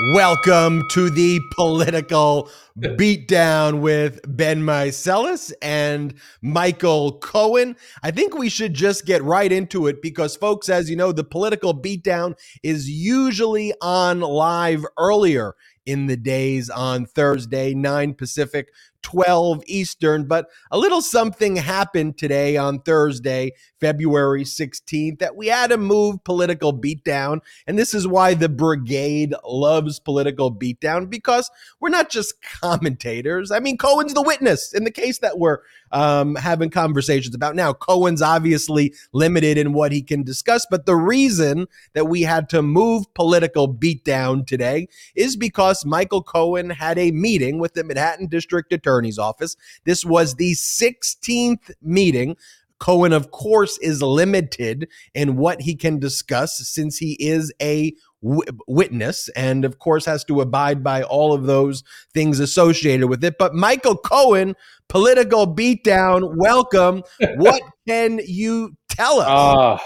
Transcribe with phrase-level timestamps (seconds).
[0.00, 2.48] Welcome to the political
[2.78, 7.76] beatdown with Ben Meiselas and Michael Cohen.
[8.02, 11.24] I think we should just get right into it because, folks, as you know, the
[11.24, 18.68] political beatdown is usually on live earlier in the days on Thursday, 9 Pacific,
[19.02, 20.24] 12 Eastern.
[20.24, 26.22] But a little something happened today on Thursday, February 16th, that we had to move
[26.24, 27.40] political beatdown.
[27.66, 33.50] And this is why the brigade loves political beatdown because we're not just commentators.
[33.50, 35.58] I mean, Cohen's the witness in the case that we're
[35.92, 37.72] um, having conversations about now.
[37.72, 42.62] Cohen's obviously limited in what he can discuss, but the reason that we had to
[42.62, 48.72] move political beatdown today is because Michael Cohen had a meeting with the Manhattan District
[48.92, 49.56] Attorney's Office.
[49.84, 52.36] This was the 16th meeting
[52.82, 59.28] Cohen, of course, is limited in what he can discuss since he is a witness
[59.36, 63.38] and, of course, has to abide by all of those things associated with it.
[63.38, 64.56] But Michael Cohen,
[64.88, 67.04] political beatdown, welcome.
[67.36, 69.28] what can you tell us?
[69.28, 69.78] Uh,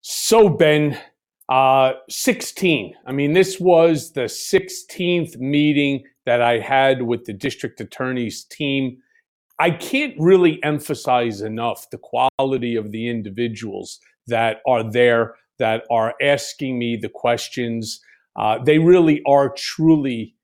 [0.00, 0.98] so, Ben,
[1.48, 2.94] uh, 16.
[3.06, 8.98] I mean, this was the 16th meeting that I had with the district attorney's team.
[9.58, 16.14] I can't really emphasize enough the quality of the individuals that are there, that are
[16.20, 18.00] asking me the questions.
[18.38, 20.34] Uh, they really are truly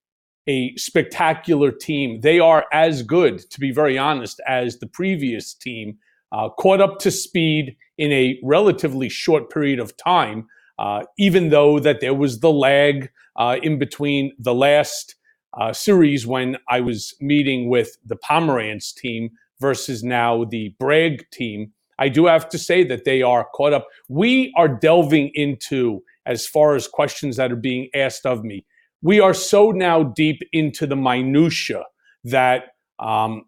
[0.48, 2.20] a spectacular team.
[2.20, 5.98] They are as good, to be very honest, as the previous team,
[6.32, 10.46] uh, caught up to speed in a relatively short period of time,
[10.78, 15.16] uh, even though that there was the lag uh, in between the last
[15.58, 21.72] uh, series when I was meeting with the Pomerantz team versus now the Bragg team.
[21.98, 23.86] I do have to say that they are caught up.
[24.08, 28.64] We are delving into, as far as questions that are being asked of me,
[29.02, 31.84] we are so now deep into the minutia
[32.24, 33.44] that um,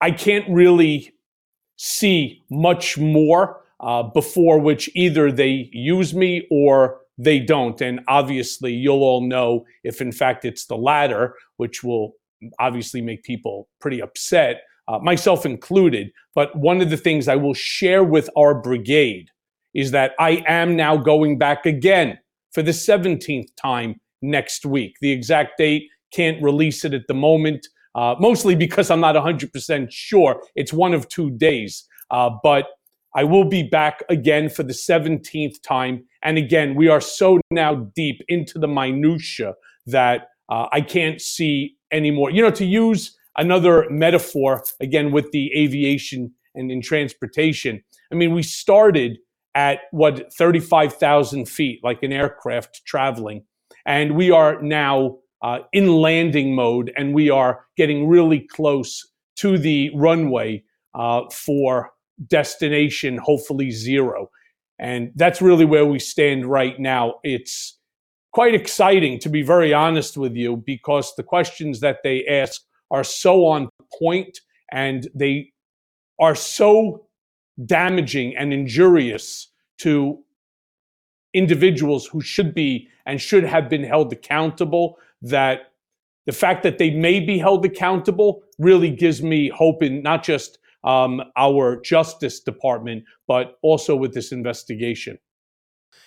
[0.00, 1.12] I can't really
[1.76, 7.80] see much more uh, before which either they use me or they don't.
[7.80, 12.12] And obviously, you'll all know if, in fact, it's the latter, which will
[12.58, 16.10] obviously make people pretty upset, uh, myself included.
[16.34, 19.30] But one of the things I will share with our brigade
[19.74, 22.18] is that I am now going back again
[22.52, 24.96] for the 17th time next week.
[25.00, 29.88] The exact date, can't release it at the moment, uh, mostly because I'm not 100%
[29.90, 30.42] sure.
[30.54, 31.86] It's one of two days.
[32.10, 32.66] Uh, but
[33.16, 36.04] I will be back again for the 17th time.
[36.22, 39.54] And again, we are so now deep into the minutia
[39.86, 42.30] that uh, I can't see anymore.
[42.30, 47.82] You know, to use another metaphor, again, with the aviation and in transportation,
[48.12, 49.16] I mean, we started
[49.54, 53.44] at what, 35,000 feet, like an aircraft traveling.
[53.86, 59.56] And we are now uh, in landing mode and we are getting really close to
[59.56, 61.92] the runway uh, for
[62.26, 64.30] destination, hopefully zero.
[64.78, 67.14] And that's really where we stand right now.
[67.22, 67.78] It's
[68.32, 73.04] quite exciting, to be very honest with you, because the questions that they ask are
[73.04, 73.68] so on
[73.98, 74.40] point
[74.70, 75.52] and they
[76.20, 77.06] are so
[77.64, 80.18] damaging and injurious to
[81.32, 85.72] individuals who should be and should have been held accountable that
[86.26, 90.58] the fact that they may be held accountable really gives me hope in not just
[90.86, 95.18] um, our Justice Department, but also with this investigation.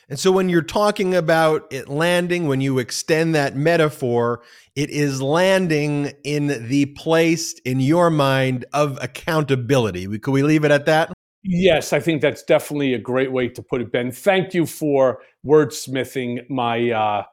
[0.08, 4.42] And so when you're talking about it landing, when you extend that metaphor,
[4.76, 10.08] it is landing in the place in your mind of accountability.
[10.18, 11.14] Could we leave it at that?
[11.44, 14.12] Yes, I think that's definitely a great way to put it, Ben.
[14.12, 17.24] Thank you for wordsmithing my uh,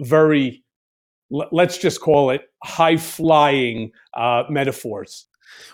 [0.00, 0.62] very,
[1.30, 5.25] let's just call it high flying uh, metaphors.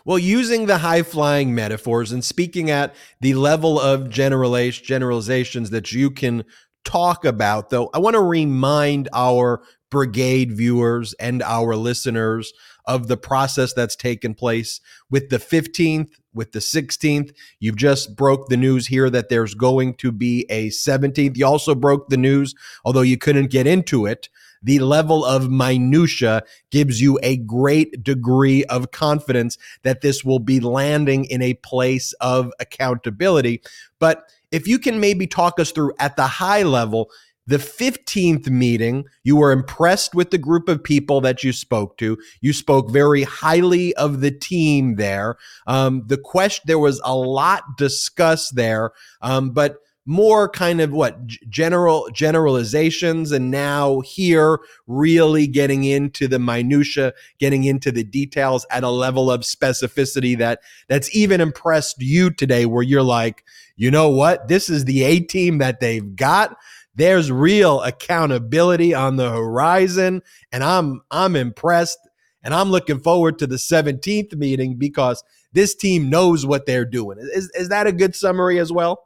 [0.05, 6.11] Well, using the high flying metaphors and speaking at the level of generalizations that you
[6.11, 6.45] can
[6.85, 12.53] talk about, though, I want to remind our brigade viewers and our listeners
[12.87, 14.81] of the process that's taken place
[15.11, 17.33] with the 15th, with the 16th.
[17.61, 21.37] You've just broke the news here that there's going to be a 17th.
[21.37, 22.55] You also broke the news,
[22.85, 24.29] although you couldn't get into it,
[24.63, 30.61] the level of minutia gives you a great degree of confidence that this will be
[30.61, 33.63] landing in a place of accountability.
[33.99, 37.11] But if you can maybe talk us through at the high level,
[37.47, 42.17] the 15th meeting, you were impressed with the group of people that you spoke to.
[42.41, 45.37] You spoke very highly of the team there.
[45.67, 48.93] Um, the question, there was a lot discussed there,
[49.23, 54.59] um, but more kind of what general generalizations and now here
[54.89, 60.61] really getting into the minutia getting into the details at a level of specificity that
[60.89, 63.45] that's even impressed you today where you're like
[63.77, 64.49] you know what?
[64.49, 66.57] This is the a team that they've got.
[66.95, 70.23] There's real accountability on the horizon
[70.53, 71.99] and i'm i'm impressed
[72.43, 77.19] and i'm looking forward to the 17th meeting because this team knows what they're doing.
[77.19, 79.05] Is, is that a good summary as well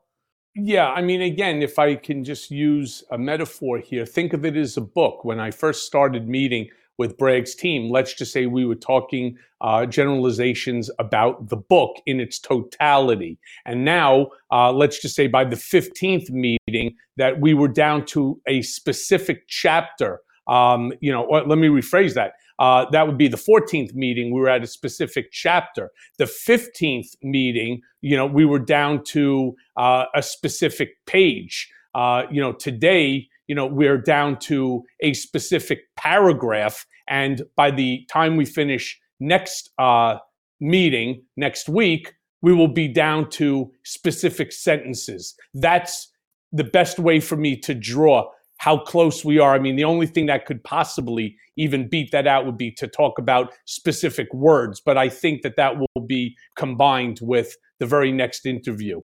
[0.56, 4.56] yeah, I mean, again, if I can just use a metaphor here, think of it
[4.56, 5.22] as a book.
[5.22, 9.84] When I first started meeting with Bragg's team, let's just say we were talking uh,
[9.84, 13.38] generalizations about the book in its totality.
[13.66, 18.40] And now, uh, let's just say by the 15th meeting, that we were down to
[18.46, 20.20] a specific chapter.
[20.46, 22.32] Um, you know, let me rephrase that.
[22.58, 24.32] Uh, that would be the 14th meeting.
[24.32, 25.90] We were at a specific chapter.
[26.18, 31.70] The 15th meeting, you know, we were down to uh, a specific page.
[31.94, 36.86] Uh, you know, today, you know, we're down to a specific paragraph.
[37.08, 40.16] And by the time we finish next uh,
[40.60, 45.34] meeting next week, we will be down to specific sentences.
[45.54, 46.12] That's
[46.52, 49.54] the best way for me to draw how close we are.
[49.54, 52.86] I mean, the only thing that could possibly even beat that out would be to
[52.86, 58.12] talk about specific words, but I think that that will be combined with the very
[58.12, 59.00] next interview.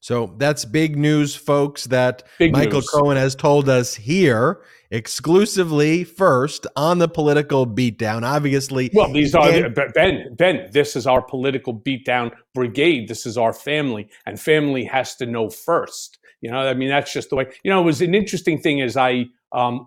[0.00, 2.90] So that's big news, folks, that big Michael news.
[2.90, 8.22] Cohen has told us here exclusively first on the political beatdown.
[8.22, 10.34] Obviously, well, these are Ben.
[10.36, 13.08] Ben, this is our political beatdown brigade.
[13.08, 16.18] This is our family, and family has to know first.
[16.44, 17.46] You know, I mean, that's just the way.
[17.62, 19.86] You know, it was an interesting thing as I um,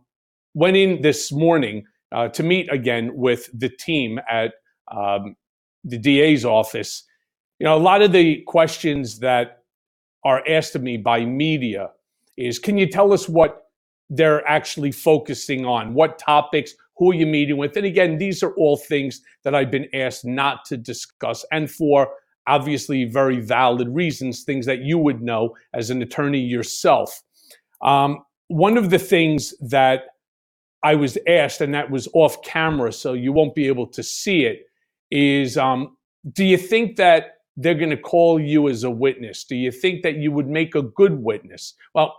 [0.56, 4.54] went in this morning uh, to meet again with the team at
[4.92, 5.36] um,
[5.84, 7.04] the DA's office.
[7.60, 9.60] You know, a lot of the questions that
[10.26, 11.92] are asked of me by media
[12.38, 13.68] is, can you tell us what
[14.10, 15.94] they're actually focusing on?
[15.94, 16.74] What topics?
[16.96, 17.78] Who are you meeting with?
[17.78, 22.10] And again, these are all things that I've been asked not to discuss, and for
[22.48, 27.22] obviously very valid reasons, things that you would know as an attorney yourself.
[27.82, 30.06] Um, one of the things that
[30.84, 34.46] I was asked, and that was off camera, so you won't be able to see
[34.46, 34.68] it,
[35.12, 35.98] is um,
[36.34, 39.44] do you think that they're going to call you as a witness?
[39.44, 41.74] Do you think that you would make a good witness?
[41.94, 42.16] Well,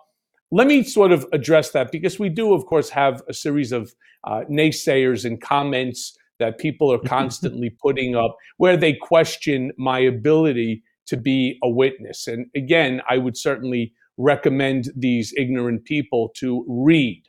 [0.51, 3.95] let me sort of address that because we do, of course, have a series of
[4.25, 10.82] uh, naysayers and comments that people are constantly putting up where they question my ability
[11.06, 12.26] to be a witness.
[12.26, 17.23] And again, I would certainly recommend these ignorant people to read.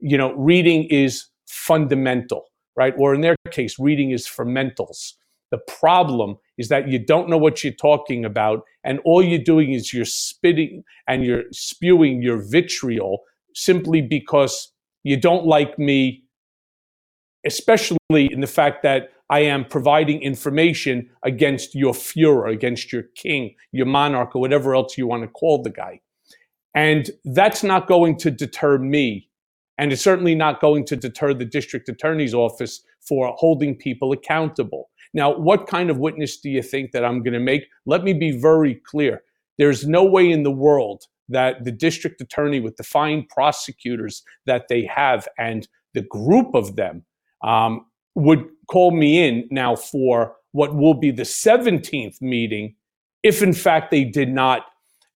[0.00, 2.46] You know, reading is fundamental,
[2.76, 2.94] right?
[2.98, 5.12] Or in their case, reading is fermentals.
[5.50, 9.72] The problem is that you don't know what you're talking about, and all you're doing
[9.72, 13.20] is you're spitting and you're spewing your vitriol
[13.54, 14.72] simply because
[15.02, 16.22] you don't like me
[17.46, 23.54] especially in the fact that I am providing information against your Fuhrer, against your king,
[23.72, 26.00] your monarch, or whatever else you want to call the guy.
[26.74, 29.28] And that's not going to deter me.
[29.78, 34.90] And it's certainly not going to deter the district attorney's office for holding people accountable.
[35.14, 37.64] Now, what kind of witness do you think that I'm going to make?
[37.86, 39.22] Let me be very clear.
[39.58, 44.66] There's no way in the world that the district attorney, with the fine prosecutors that
[44.68, 47.04] they have and the group of them
[47.42, 52.74] um, would call me in now for what will be the 17th meeting
[53.22, 54.66] if, in fact, they did not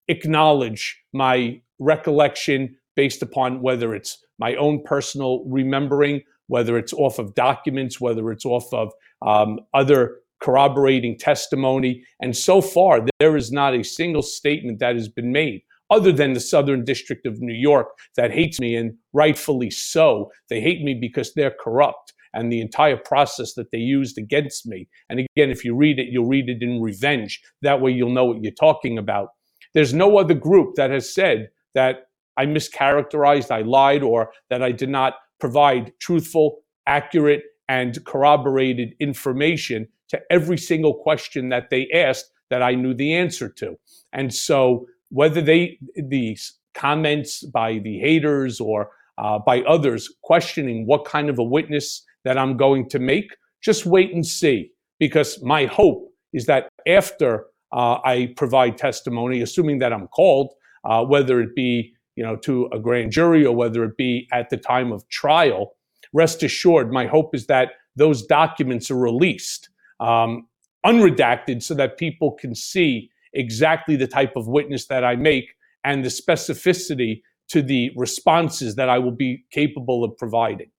[0.09, 7.35] acknowledge my recollection based upon whether it's my own personal remembering, whether it's off of
[7.35, 12.05] documents, whether it's off of um, other corroborating testimony.
[12.21, 15.63] And so far, there is not a single statement that has been made
[15.95, 17.87] other than the Southern District of New York
[18.17, 20.31] that hates me, and rightfully so.
[20.51, 24.89] They hate me because they're corrupt and the entire process that they used against me.
[25.09, 27.41] And again, if you read it, you'll read it in revenge.
[27.63, 29.29] That way you'll know what you're talking about.
[29.73, 34.73] There's no other group that has said that I mischaracterized, I lied, or that I
[34.73, 36.59] did not provide truthful,
[36.89, 43.15] accurate, and corroborated information to every single question that they asked that I knew the
[43.15, 43.77] answer to.
[44.13, 51.05] And so whether they these comments by the haters or uh, by others questioning what
[51.05, 53.37] kind of a witness that I'm going to make.
[53.63, 59.79] Just wait and see, because my hope is that after uh, I provide testimony, assuming
[59.79, 60.53] that I'm called,
[60.85, 64.51] uh, whether it be you know to a grand jury or whether it be at
[64.51, 65.77] the time of trial,
[66.13, 69.69] rest assured, my hope is that those documents are released,
[70.01, 70.49] um,
[70.85, 75.47] unredacted, so that people can see exactly the type of witness that I make
[75.85, 80.71] and the specificity to the responses that I will be capable of providing.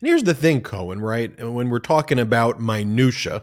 [0.00, 1.32] And here's the thing, Cohen, right?
[1.42, 3.42] When we're talking about minutia,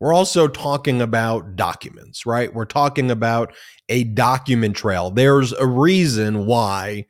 [0.00, 2.52] we're also talking about documents, right?
[2.52, 3.54] We're talking about
[3.88, 5.10] a document trail.
[5.10, 7.06] There's a reason why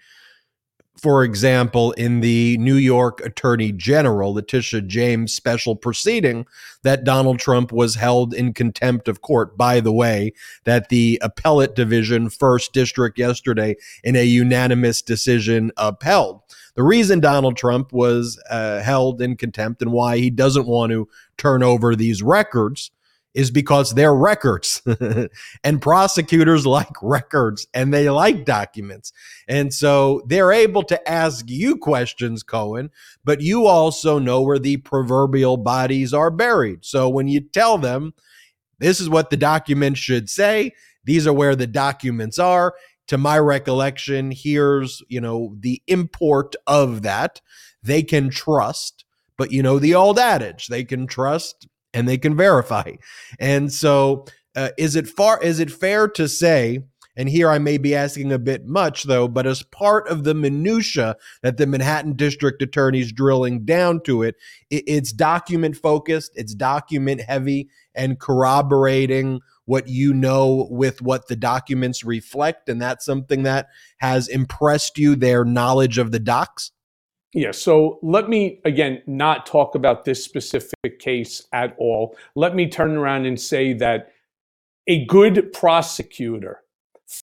[0.97, 6.47] for example, in the New York Attorney General, Letitia James special proceeding,
[6.83, 9.57] that Donald Trump was held in contempt of court.
[9.57, 10.33] By the way,
[10.65, 16.43] that the appellate division, first district yesterday, in a unanimous decision upheld.
[16.75, 21.09] The reason Donald Trump was uh, held in contempt and why he doesn't want to
[21.37, 22.91] turn over these records
[23.35, 24.83] is because they're records
[25.65, 29.13] and prosecutors like records and they like documents.
[29.49, 32.91] And so they're able to ask you questions, Cohen,
[33.25, 36.85] but you also know where the proverbial bodies are buried.
[36.85, 38.13] So when you tell them,
[38.79, 40.73] this is what the document should say,
[41.05, 42.75] these are where the documents are.
[43.09, 47.41] To my recollection, here's, you know, the import of that.
[47.83, 49.05] They can trust,
[49.37, 52.93] but you know the old adage, they can trust and they can verify.
[53.39, 55.43] And so, uh, is it far?
[55.43, 56.81] Is it fair to say?
[57.15, 60.35] And here I may be asking a bit much, though, but as part of the
[60.35, 64.37] minutia that the Manhattan District Attorney is drilling down to it,
[64.71, 71.37] it it's document focused, it's document heavy, and corroborating what you know with what the
[71.37, 72.69] documents reflect.
[72.69, 73.69] And that's something that
[73.99, 76.73] has impressed you, their knowledge of the docs.
[77.35, 82.17] Yeah, so let me again not talk about this specific case at all.
[82.35, 84.13] Let me turn around and say that
[84.87, 86.63] a good prosecutor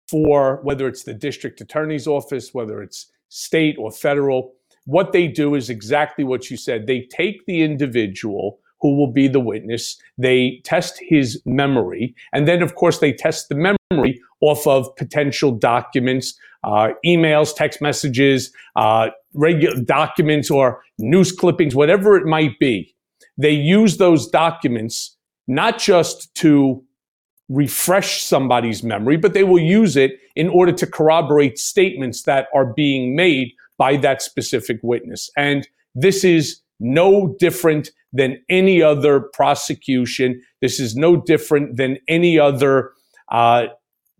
[0.10, 4.54] for whether it's the district attorney's office, whether it's state or federal,
[4.86, 6.88] what they do is exactly what you said.
[6.88, 12.62] They take the individual who will be the witness, they test his memory, and then,
[12.62, 19.10] of course, they test the memory off of potential documents, uh, emails, text messages, uh,
[19.34, 22.94] regular documents, or news clippings, whatever it might be.
[23.38, 25.16] They use those documents
[25.48, 26.84] not just to
[27.50, 32.74] refresh somebody's memory, but they will use it in order to corroborate statements that are
[32.74, 35.32] being made by that specific witness.
[35.36, 40.42] And this is no different than any other prosecution.
[40.62, 42.92] This is no different than any other
[43.32, 43.68] uh,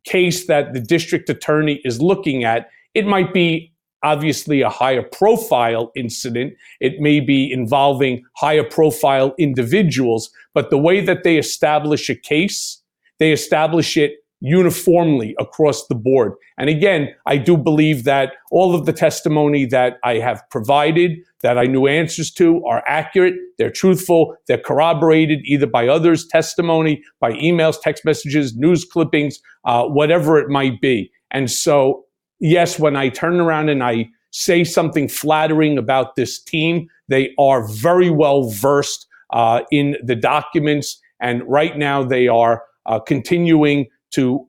[0.10, 3.72] case that the district attorney is looking at, it might be
[4.04, 6.54] obviously a higher profile incident.
[6.80, 12.82] It may be involving higher profile individuals, but the way that they establish a case,
[13.20, 16.34] they establish it uniformly across the board.
[16.58, 21.58] And again, I do believe that all of the testimony that I have provided, that
[21.58, 27.34] I knew answers to, are accurate, they're truthful, they're corroborated either by others' testimony, by
[27.34, 31.12] emails, text messages, news clippings, uh, whatever it might be.
[31.32, 32.06] And so,
[32.40, 37.68] yes, when I turn around and I say something flattering about this team, they are
[37.68, 41.00] very well versed uh, in the documents.
[41.20, 44.48] And right now, they are uh, continuing to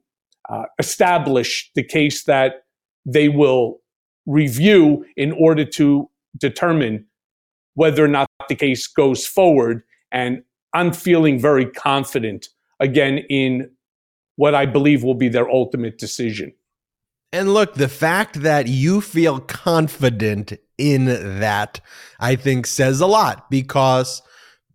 [0.49, 2.65] uh, establish the case that
[3.05, 3.81] they will
[4.27, 7.07] review in order to determine
[7.75, 9.83] whether or not the case goes forward.
[10.13, 10.43] And
[10.75, 12.49] I'm feeling very confident
[12.79, 13.71] again in
[14.37, 16.53] what I believe will be their ultimate decision.
[17.33, 21.05] And look, the fact that you feel confident in
[21.39, 21.81] that,
[22.19, 24.23] I think says a lot because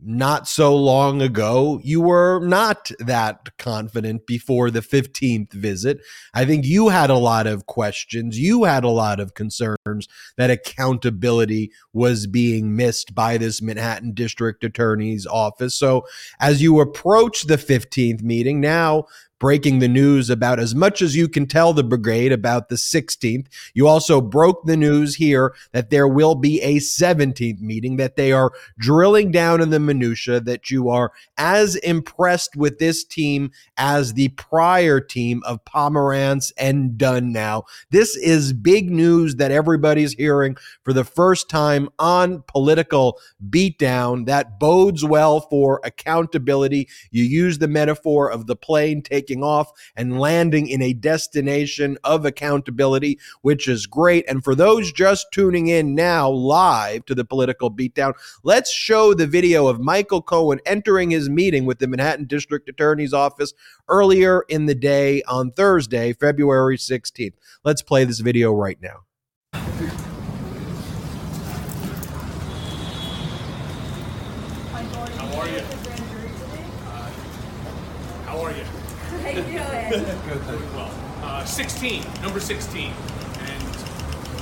[0.02, 6.00] not so long ago, you were not that confident before the 15th visit.
[6.34, 8.38] I think you had a lot of questions.
[8.38, 14.64] You had a lot of concerns that accountability was being missed by this Manhattan District
[14.64, 15.76] Attorney's office.
[15.76, 16.06] So,
[16.40, 19.06] as you approach the 15th meeting, now
[19.40, 23.48] breaking the news about as much as you can tell the brigade about the 16th.
[23.74, 28.32] You also broke the news here that there will be a 17th meeting, that they
[28.32, 34.14] are drilling down in the minutia, that you are as impressed with this team as
[34.14, 37.64] the prior team of Pomerantz and Dunne now.
[37.92, 44.60] This is big news that everybody's hearing for the first time on political beatdown that
[44.60, 46.88] bodes well for accountability.
[47.12, 51.98] You use the metaphor of the plane taking taking off and landing in a destination
[52.04, 54.24] of accountability, which is great.
[54.28, 58.14] And for those just tuning in now live to the political beatdown,
[58.44, 63.14] let's show the video of Michael Cohen entering his meeting with the Manhattan District Attorney's
[63.14, 63.54] Office
[63.88, 67.34] earlier in the day on Thursday, February 16th.
[67.64, 69.06] Let's play this video right now.
[75.16, 75.62] How are you?
[78.26, 78.64] How are you?
[78.64, 80.04] How you doing?
[80.28, 80.92] Good, doing well.
[81.24, 82.92] Uh, 16, number 16.
[83.40, 83.64] And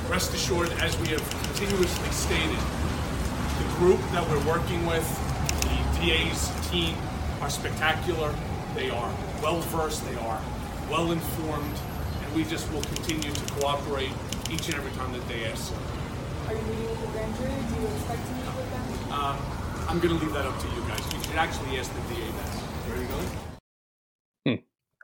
[0.09, 5.05] rest assured, as we have continuously stated, the group that we're working with,
[5.61, 6.95] the DA's team,
[7.39, 8.33] are spectacular.
[8.73, 10.41] They are well versed, they are
[10.89, 11.77] well informed,
[12.23, 14.09] and we just will continue to cooperate
[14.49, 15.69] each and every time that they ask.
[15.69, 15.75] So,
[16.47, 17.51] Are you meeting with the grand jury?
[17.51, 19.11] Do you expect to meet with them?
[19.13, 19.37] um,
[19.87, 21.13] I'm going to leave that up to you guys.
[21.13, 22.89] You should actually ask the DA that.
[22.89, 23.52] There you go.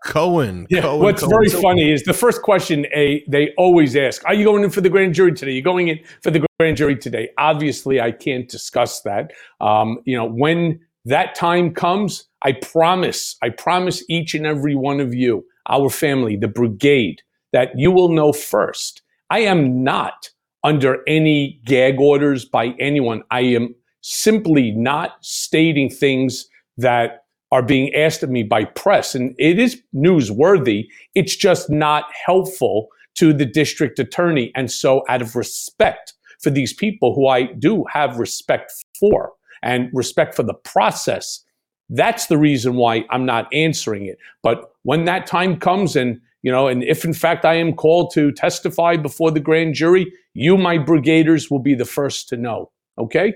[0.05, 0.67] Cohen.
[0.69, 1.31] Yeah, Cohen, what's Cohen.
[1.31, 4.81] very funny is the first question a they always ask, "Are you going in for
[4.81, 5.51] the grand jury today?
[5.51, 9.31] You're going in for the grand jury today?" Obviously, I can't discuss that.
[9.61, 14.99] Um, you know, when that time comes, I promise, I promise each and every one
[14.99, 17.21] of you, our family, the brigade,
[17.53, 19.01] that you will know first.
[19.29, 20.29] I am not
[20.63, 23.23] under any gag orders by anyone.
[23.31, 29.15] I am simply not stating things that are being asked of me by press.
[29.15, 30.87] And it is newsworthy.
[31.15, 34.51] It's just not helpful to the district attorney.
[34.55, 39.89] And so, out of respect for these people who I do have respect for and
[39.93, 41.43] respect for the process,
[41.89, 44.17] that's the reason why I'm not answering it.
[44.43, 48.13] But when that time comes and you know, and if in fact I am called
[48.13, 52.71] to testify before the grand jury, you, my brigaders, will be the first to know.
[52.97, 53.33] Okay?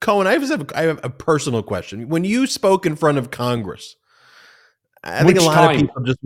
[0.00, 2.08] Cohen, I just have, I have a personal question.
[2.08, 3.96] When you spoke in front of Congress,
[5.02, 5.74] I think Which a lot time?
[5.74, 6.18] of people just.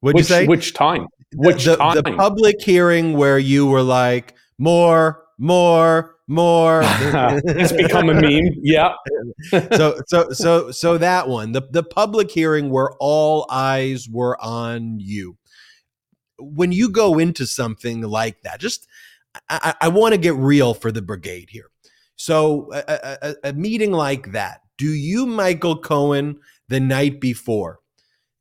[0.00, 0.46] Which, you say?
[0.46, 1.06] which time?
[1.34, 1.96] Which the, time?
[1.96, 6.80] the public hearing where you were like more, more, more.
[6.84, 8.54] it's become a meme.
[8.62, 8.94] Yeah.
[9.50, 14.98] so so so so that one the the public hearing where all eyes were on
[15.00, 15.36] you
[16.38, 18.86] when you go into something like that just
[19.48, 21.70] i, I want to get real for the brigade here
[22.20, 27.80] so a, a, a- meeting like that do you michael cohen the night before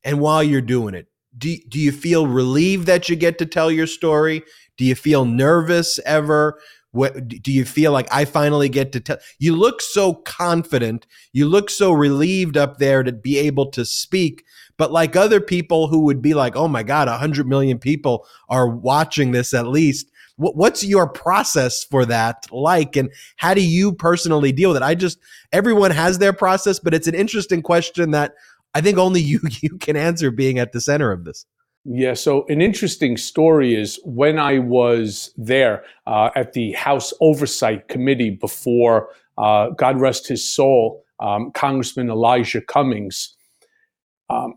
[0.03, 1.07] and while you're doing it
[1.37, 4.43] do, do you feel relieved that you get to tell your story
[4.77, 6.59] do you feel nervous ever
[6.91, 9.17] what do you feel like I finally get to tell?
[9.37, 11.05] You look so confident.
[11.33, 14.43] You look so relieved up there to be able to speak.
[14.75, 18.25] But like other people who would be like, "Oh my God, a hundred million people
[18.49, 23.61] are watching this at least." What, what's your process for that like, and how do
[23.61, 24.83] you personally deal with it?
[24.83, 25.19] I just
[25.51, 28.33] everyone has their process, but it's an interesting question that
[28.73, 31.45] I think only you you can answer, being at the center of this.
[31.85, 32.13] Yeah.
[32.13, 38.31] So, an interesting story is when I was there uh, at the House Oversight Committee
[38.31, 43.35] before, uh, God rest his soul, um, Congressman Elijah Cummings.
[44.29, 44.55] Um,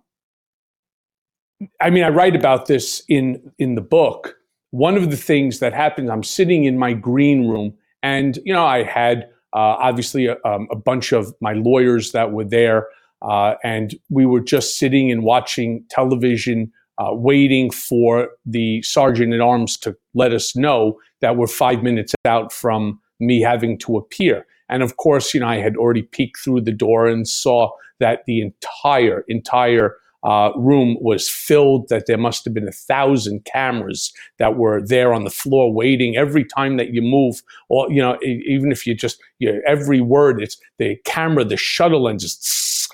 [1.81, 4.37] I mean, I write about this in in the book.
[4.73, 8.67] One of the things that happened, I'm sitting in my green room, and you know,
[8.67, 12.89] I had uh, obviously a, um, a bunch of my lawyers that were there,
[13.23, 19.41] uh, and we were just sitting and watching television uh, waiting for the sergeant at
[19.41, 24.47] arms to let us know that we're five minutes out from me having to appear.
[24.69, 28.25] And of course, you know, I had already peeked through the door and saw that
[28.27, 34.13] the entire, entire uh, room was filled, that there must have been a thousand cameras
[34.39, 38.19] that were there on the floor waiting every time that you move, or, you know,
[38.23, 42.89] even if you just, you know, every word, it's the camera, the shutter lenses,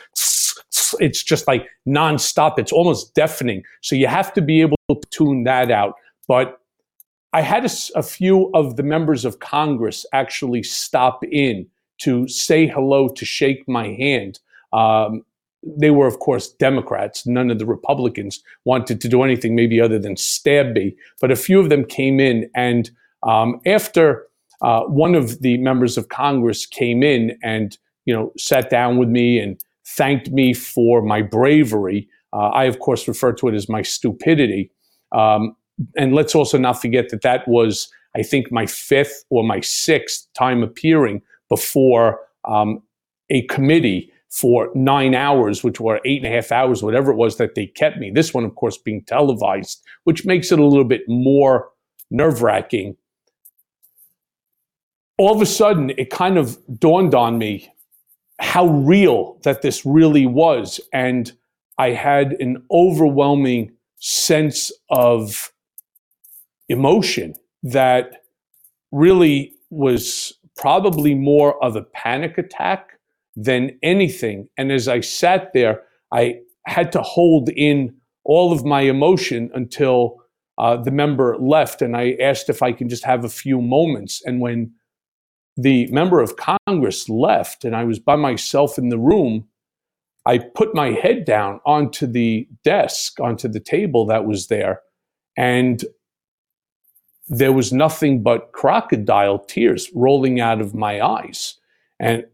[1.01, 2.59] it's just like nonstop.
[2.59, 3.62] It's almost deafening.
[3.83, 5.95] So you have to be able to tune that out.
[6.27, 6.61] But
[7.35, 11.67] I had a few of the members of Congress actually stop in
[11.99, 14.41] to say hello, to shake my hand.
[14.73, 15.23] Um,
[15.62, 17.27] they were, of course, Democrats.
[17.27, 20.94] None of the Republicans wanted to do anything, maybe other than stab me.
[21.21, 22.90] But a few of them came in, and
[23.23, 24.27] um, after
[24.62, 29.09] uh, one of the members of Congress came in and you know sat down with
[29.09, 32.09] me and thanked me for my bravery.
[32.33, 34.71] Uh, I, of course, refer to it as my stupidity.
[35.12, 35.57] Um,
[35.97, 40.27] and let's also not forget that that was, I think, my fifth or my sixth
[40.35, 42.83] time appearing before um,
[43.31, 47.38] a committee for nine hours, which were eight and a half hours, whatever it was
[47.38, 48.09] that they kept me.
[48.11, 51.70] This one, of course, being televised, which makes it a little bit more
[52.12, 52.96] nerve wracking.
[55.16, 57.68] All of a sudden, it kind of dawned on me
[58.38, 60.81] how real that this really was.
[60.92, 61.33] And
[61.77, 65.53] I had an overwhelming sense of
[66.68, 68.22] emotion that
[68.92, 72.97] really was probably more of a panic attack
[73.38, 74.48] than anything.
[74.59, 80.16] And as I sat there, I had to hold in all of my emotion until
[80.59, 81.81] uh, the member left.
[81.81, 84.20] And I asked if I can just have a few moments.
[84.27, 84.72] And when
[85.57, 89.46] the member of Congress left and I was by myself in the room,
[90.27, 94.81] I put my head down onto the desk, onto the table that was there,
[95.37, 95.85] and
[97.29, 101.55] there was nothing but crocodile tears rolling out of my eyes.
[102.01, 102.24] And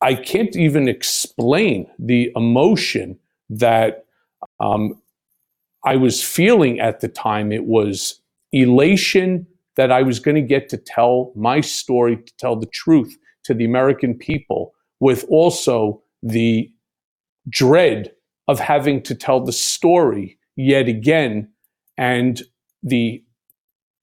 [0.00, 3.18] I can't even explain the emotion
[3.50, 4.04] that
[4.60, 5.00] um,
[5.84, 7.52] I was feeling at the time.
[7.52, 8.20] It was
[8.52, 13.16] elation that I was going to get to tell my story, to tell the truth
[13.44, 16.70] to the American people, with also the
[17.48, 18.12] dread
[18.48, 21.48] of having to tell the story yet again
[21.98, 22.42] and
[22.82, 23.22] the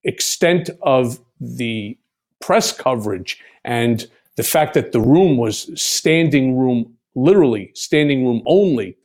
[0.04, 1.98] extent of the
[2.40, 8.96] press coverage and the fact that the room was standing room, literally standing room only,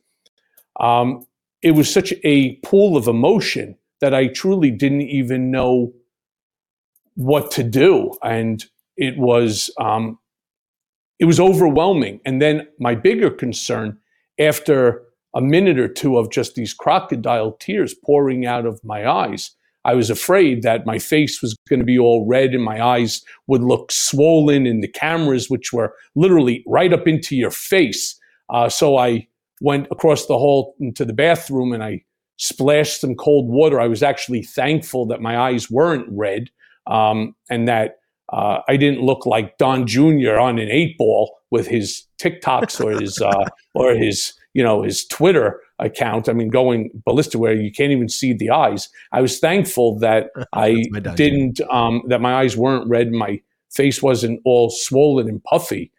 [0.80, 1.26] um,
[1.62, 5.92] it was such a pool of emotion that I truly didn't even know
[7.14, 8.64] what to do, and
[8.96, 10.18] it was um,
[11.18, 12.20] it was overwhelming.
[12.24, 13.98] And then my bigger concern,
[14.38, 15.02] after
[15.34, 19.52] a minute or two of just these crocodile tears pouring out of my eyes,
[19.84, 23.22] I was afraid that my face was going to be all red and my eyes
[23.46, 28.18] would look swollen in the cameras, which were literally right up into your face.
[28.50, 29.28] Uh, so I
[29.60, 32.04] went across the hall into the bathroom and I
[32.36, 33.80] splashed some cold water.
[33.80, 36.50] I was actually thankful that my eyes weren't red
[36.86, 37.96] um, and that
[38.32, 40.38] uh, I didn't look like Don Jr.
[40.38, 45.06] on an eight ball with his TikToks or his uh, or his you know his
[45.06, 46.28] Twitter account.
[46.28, 48.88] I mean, going ballistic where you can't even see the eyes.
[49.12, 54.40] I was thankful that I didn't, um, that my eyes weren't red, my face wasn't
[54.44, 55.92] all swollen and puffy.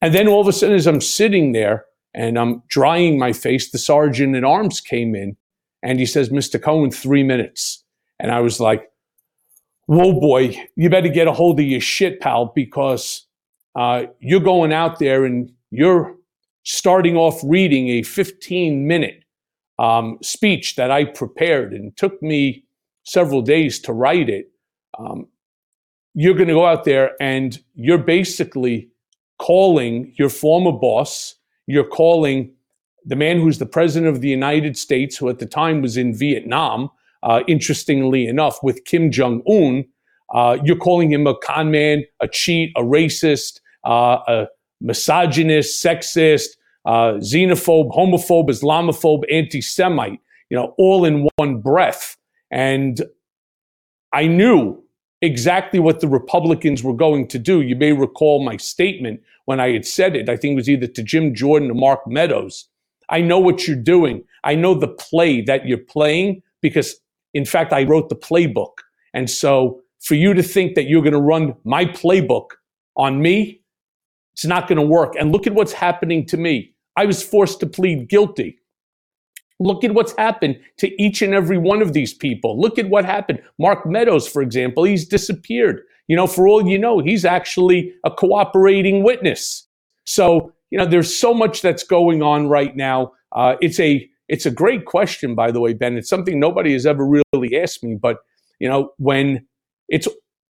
[0.00, 3.70] And then all of a sudden, as I'm sitting there and I'm drying my face,
[3.70, 5.36] the sergeant at arms came in
[5.82, 6.62] and he says, Mr.
[6.62, 7.84] Cohen, three minutes.
[8.20, 8.90] And I was like,
[9.86, 13.26] whoa, boy, you better get a hold of your shit, pal, because
[13.74, 16.17] uh, you're going out there and you're
[16.64, 19.24] starting off reading a 15 minute
[19.78, 22.64] um, speech that I prepared and took me
[23.04, 24.50] several days to write it.
[24.98, 25.28] Um,
[26.14, 28.90] you're going to go out there and you're basically
[29.38, 32.52] calling your former boss, you're calling
[33.04, 36.14] the man who's the president of the United States, who at the time was in
[36.14, 36.90] Vietnam,
[37.22, 39.84] uh, interestingly enough, with Kim Jong un.
[40.34, 44.46] Uh, you're calling him a con man, a cheat, a racist, uh, a
[44.80, 46.48] misogynist, sexist,
[46.84, 52.16] uh, xenophobe, homophobe, Islamophobe, anti Semite, you know, all in one breath.
[52.50, 53.02] And
[54.12, 54.82] I knew
[55.20, 57.60] exactly what the Republicans were going to do.
[57.60, 60.28] You may recall my statement when I had said it.
[60.28, 62.68] I think it was either to Jim Jordan or Mark Meadows.
[63.10, 64.24] I know what you're doing.
[64.44, 66.96] I know the play that you're playing because,
[67.34, 68.78] in fact, I wrote the playbook.
[69.14, 72.50] And so for you to think that you're going to run my playbook
[72.96, 73.57] on me,
[74.38, 75.16] it's not going to work.
[75.18, 76.72] And look at what's happening to me.
[76.96, 78.60] I was forced to plead guilty.
[79.58, 82.60] Look at what's happened to each and every one of these people.
[82.60, 83.42] Look at what happened.
[83.58, 85.82] Mark Meadows, for example, he's disappeared.
[86.06, 89.66] You know, for all you know, he's actually a cooperating witness.
[90.04, 93.14] So, you know, there's so much that's going on right now.
[93.32, 95.96] Uh, it's a it's a great question, by the way, Ben.
[95.96, 97.96] It's something nobody has ever really asked me.
[98.00, 98.18] But
[98.60, 99.48] you know, when
[99.88, 100.06] it's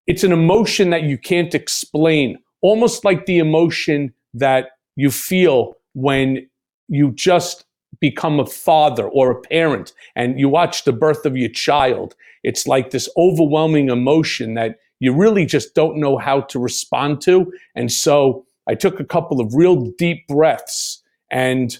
[0.07, 6.47] it's an emotion that you can't explain almost like the emotion that you feel when
[6.87, 7.65] you just
[7.99, 12.15] become a father or a parent and you watch the birth of your child.
[12.43, 17.51] It's like this overwhelming emotion that you really just don't know how to respond to.
[17.75, 21.77] And so I took a couple of real deep breaths and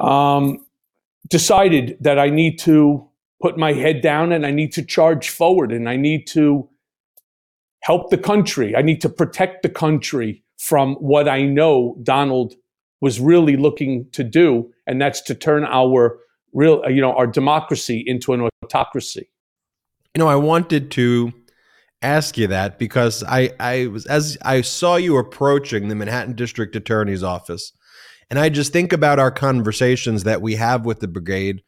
[0.00, 0.64] um,
[1.28, 3.06] decided that I need to
[3.40, 6.68] put my head down and I need to charge forward and I need to
[7.82, 8.74] help the country.
[8.74, 12.54] I need to protect the country from what I know Donald
[13.00, 16.18] was really looking to do, and that's to turn our
[16.52, 19.28] real, you know, our democracy into an autocracy.
[20.14, 21.32] You know, I wanted to
[22.00, 26.76] ask you that because I, I was as I saw you approaching the Manhattan District
[26.76, 27.72] Attorney's office,
[28.30, 31.62] and I just think about our conversations that we have with the brigade,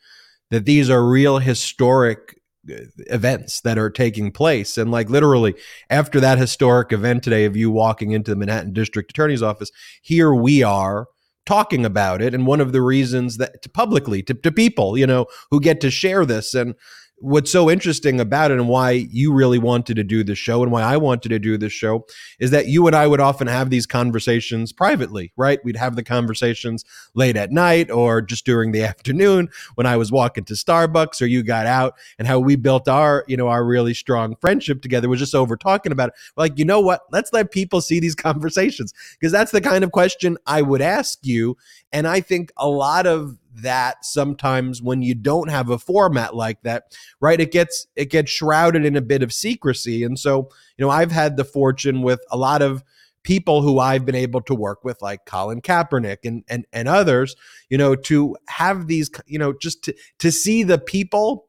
[0.50, 4.78] that these are real historic events that are taking place.
[4.78, 5.54] And like literally
[5.90, 9.70] after that historic event today of you walking into the Manhattan District Attorney's office,
[10.02, 11.06] here we are
[11.46, 12.34] talking about it.
[12.34, 15.80] And one of the reasons that to publicly to, to people, you know, who get
[15.82, 16.54] to share this.
[16.54, 16.74] And
[17.18, 20.72] what's so interesting about it and why you really wanted to do the show and
[20.72, 22.06] why I wanted to do this show
[22.38, 25.58] is that you and I would often have these conversations privately, right?
[25.64, 30.10] We'd have the conversations late at night or just during the afternoon when I was
[30.10, 33.64] walking to Starbucks or you got out and how we built our, you know, our
[33.64, 36.14] really strong friendship together was just over talking about it.
[36.36, 37.02] Like, you know what?
[37.12, 41.20] Let's let people see these conversations because that's the kind of question I would ask
[41.22, 41.56] you.
[41.92, 46.60] And I think a lot of that sometimes when you don't have a format like
[46.62, 46.84] that
[47.20, 50.02] right it gets it gets shrouded in a bit of secrecy.
[50.02, 52.82] And so you know i've had the fortune with a lot of
[53.22, 57.34] people who i've been able to work with like colin kaepernick and and, and others
[57.70, 61.46] you know to have these you know just to to see the people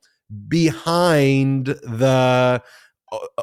[0.47, 2.61] behind the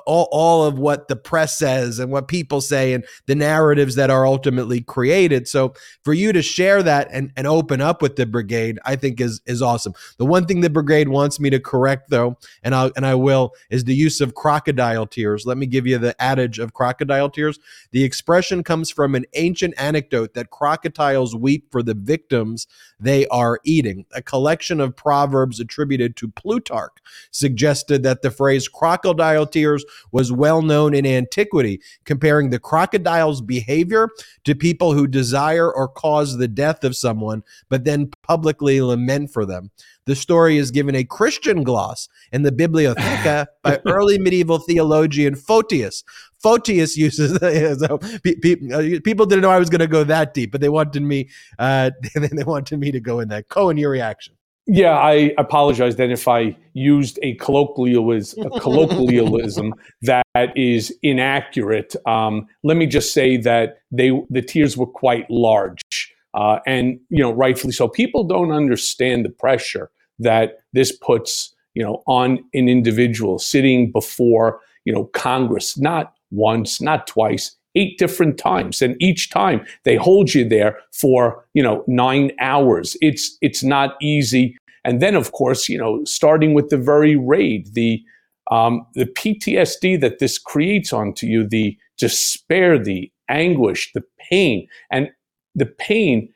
[0.06, 4.10] all, all of what the press says and what people say and the narratives that
[4.10, 5.48] are ultimately created.
[5.48, 9.20] So for you to share that and, and open up with the brigade, I think
[9.20, 9.94] is is awesome.
[10.18, 13.52] The one thing the brigade wants me to correct though, and I and I will,
[13.70, 15.46] is the use of crocodile tears.
[15.46, 17.58] Let me give you the adage of crocodile tears.
[17.90, 22.66] The expression comes from an ancient anecdote that crocodiles weep for the victims
[23.00, 24.06] they are eating.
[24.14, 26.96] A collection of proverbs attributed to Plutarch
[27.30, 29.61] suggested that the phrase crocodile tears
[30.10, 34.08] was well known in antiquity, comparing the crocodile's behavior
[34.44, 39.44] to people who desire or cause the death of someone, but then publicly lament for
[39.44, 39.70] them.
[40.04, 46.02] The story is given a Christian gloss in the Bibliotheca by early medieval theologian Photius.
[46.42, 47.38] Photius uses
[47.78, 51.02] so uh, people didn't know I was going to go that deep, but they wanted
[51.02, 53.48] me uh, they wanted me to go in that.
[53.48, 54.34] Cohen, your reaction?
[54.66, 60.24] Yeah, I apologize then if I used a colloquialism, a colloquialism that
[60.56, 61.96] is inaccurate.
[62.06, 67.22] Um, let me just say that they the tears were quite large, uh, and you
[67.22, 67.88] know, rightfully so.
[67.88, 74.60] People don't understand the pressure that this puts, you know, on an individual sitting before
[74.84, 80.34] you know Congress, not once, not twice, eight different times and each time they hold
[80.34, 82.96] you there for you know nine hours.
[83.00, 84.56] It's it's not easy.
[84.84, 88.02] And then of course you know starting with the very raid the
[88.50, 94.66] um, the ptsd that this creates onto you the despair the anguish the pain.
[94.90, 95.10] And
[95.54, 96.28] the pain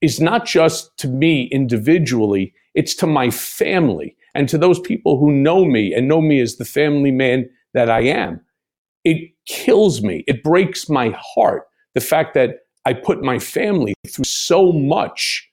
[0.00, 5.32] is not just to me individually it's to my family and to those people who
[5.32, 8.40] know me and know me as the family man that i am.
[9.04, 10.22] It kills me.
[10.28, 11.64] It breaks my heart.
[11.94, 15.50] The fact that I put my family through so much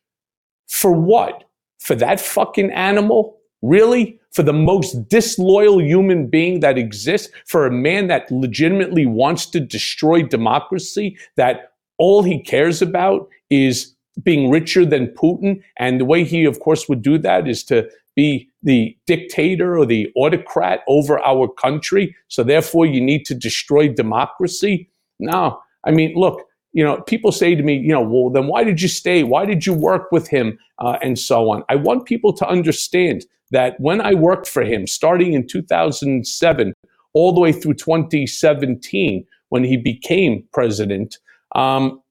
[0.67, 1.45] for what?
[1.79, 3.37] For that fucking animal?
[3.61, 4.19] Really?
[4.31, 7.29] For the most disloyal human being that exists?
[7.47, 11.17] For a man that legitimately wants to destroy democracy?
[11.37, 15.61] That all he cares about is being richer than Putin.
[15.77, 19.85] And the way he, of course, would do that is to be the dictator or
[19.85, 22.15] the autocrat over our country.
[22.29, 24.89] So therefore, you need to destroy democracy.
[25.19, 26.41] No, I mean, look,
[26.73, 29.23] you know, people say to me, you know, well, then why did you stay?
[29.23, 30.57] Why did you work with him?
[30.79, 31.63] Uh, and so on.
[31.69, 36.73] I want people to understand that when I worked for him, starting in 2007,
[37.13, 41.17] all the way through 2017, when he became president,
[41.55, 42.01] um,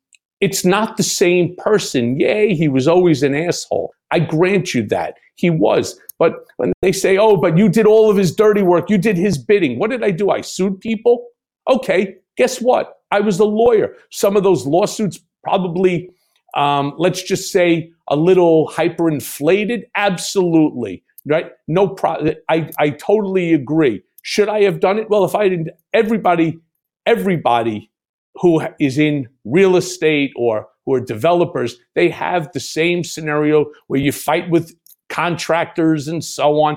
[0.44, 2.20] it's not the same person.
[2.20, 3.94] Yay, he was always an asshole.
[4.10, 5.14] I grant you that.
[5.36, 5.98] He was.
[6.18, 9.16] But when they say, oh, but you did all of his dirty work, you did
[9.16, 9.78] his bidding.
[9.78, 10.28] What did I do?
[10.28, 11.26] I sued people?
[11.66, 12.98] Okay, guess what?
[13.10, 13.94] I was a lawyer.
[14.10, 16.10] Some of those lawsuits probably,
[16.54, 19.84] um, let's just say, a little hyperinflated.
[19.96, 21.02] Absolutely.
[21.24, 21.52] Right?
[21.68, 22.34] No problem.
[22.50, 24.02] I, I totally agree.
[24.20, 25.08] Should I have done it?
[25.08, 26.58] Well, if I didn't, everybody,
[27.06, 27.90] everybody
[28.36, 34.00] who is in real estate or who are developers, they have the same scenario where
[34.00, 34.74] you fight with
[35.08, 36.76] contractors and so on.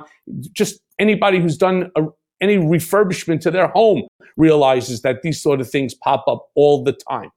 [0.53, 2.03] Just anybody who's done a,
[2.41, 4.03] any refurbishment to their home
[4.35, 7.31] realizes that these sort of things pop up all the time.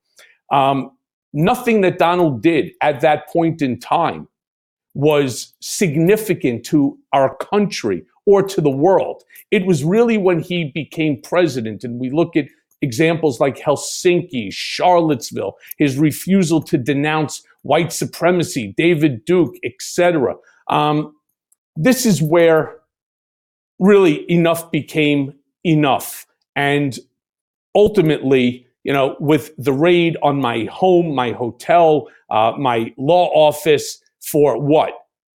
[0.53, 0.91] Um,
[1.33, 4.29] nothing that Donald did at that point in time
[4.95, 9.23] was significant to our country or to the world.
[9.51, 12.47] It was really when he became president, and we look at
[12.83, 20.35] examples like Helsinki, Charlottesville, his refusal to denounce white supremacy, David Duke, etc.
[20.69, 21.15] Um,
[21.77, 22.77] this is where
[23.79, 26.27] really enough became enough.
[26.57, 26.99] And
[27.75, 34.03] ultimately, you know, with the raid on my home, my hotel, uh, my law office
[34.21, 34.95] for what?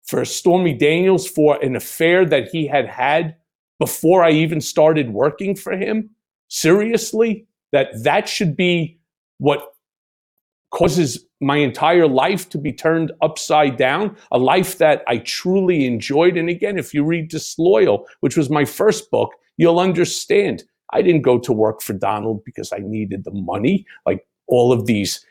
[0.06, 3.36] For Stormy Daniels, for an affair that he had had
[3.80, 6.12] before I even started working for him?
[6.52, 7.48] Seriously?
[7.72, 9.00] That that should be
[9.38, 9.74] what
[10.72, 16.36] causes my entire life to be turned upside down, a life that I truly enjoyed.
[16.36, 20.64] And again, if you read Disloyal, which was my first book, you'll understand.
[20.92, 24.86] I didn't go to work for Donald because I needed the money, like all of
[24.86, 25.26] these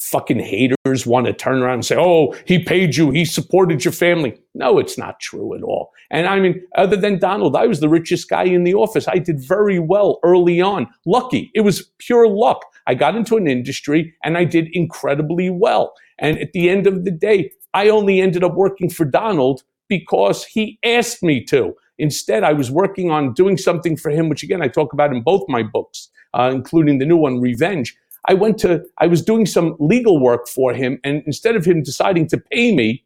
[0.00, 3.92] fucking haters want to turn around and say, oh, he paid you, he supported your
[3.92, 4.40] family.
[4.54, 5.92] No, it's not true at all.
[6.10, 9.06] And I mean, other than Donald, I was the richest guy in the office.
[9.06, 10.88] I did very well early on.
[11.06, 11.50] Lucky.
[11.54, 12.64] It was pure luck.
[12.86, 15.92] I got into an industry and I did incredibly well.
[16.18, 20.44] And at the end of the day, I only ended up working for Donald because
[20.44, 21.74] he asked me to.
[21.98, 25.22] Instead, I was working on doing something for him, which again, I talk about in
[25.22, 27.94] both my books, uh, including the new one, Revenge
[28.28, 31.00] I went to, I was doing some legal work for him.
[31.04, 33.04] And instead of him deciding to pay me,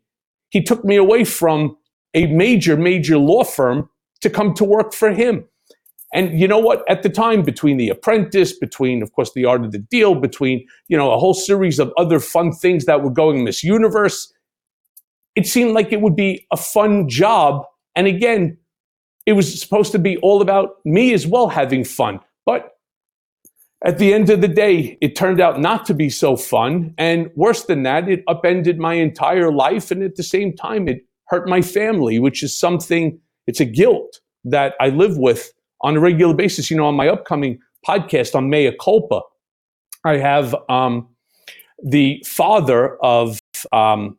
[0.50, 1.76] he took me away from
[2.14, 3.88] a major, major law firm
[4.20, 5.44] to come to work for him.
[6.12, 6.88] And you know what?
[6.88, 10.64] At the time, between The Apprentice, between, of course, The Art of the Deal, between,
[10.86, 14.32] you know, a whole series of other fun things that were going in this Universe,
[15.34, 17.64] it seemed like it would be a fun job.
[17.96, 18.56] And again,
[19.26, 22.20] it was supposed to be all about me as well having fun.
[22.46, 22.73] But
[23.84, 26.94] at the end of the day, it turned out not to be so fun.
[26.96, 29.90] And worse than that, it upended my entire life.
[29.90, 34.20] And at the same time, it hurt my family, which is something, it's a guilt
[34.44, 36.70] that I live with on a regular basis.
[36.70, 39.20] You know, on my upcoming podcast on Mea Culpa,
[40.06, 41.06] I have um,
[41.82, 43.38] the father of
[43.72, 44.16] um,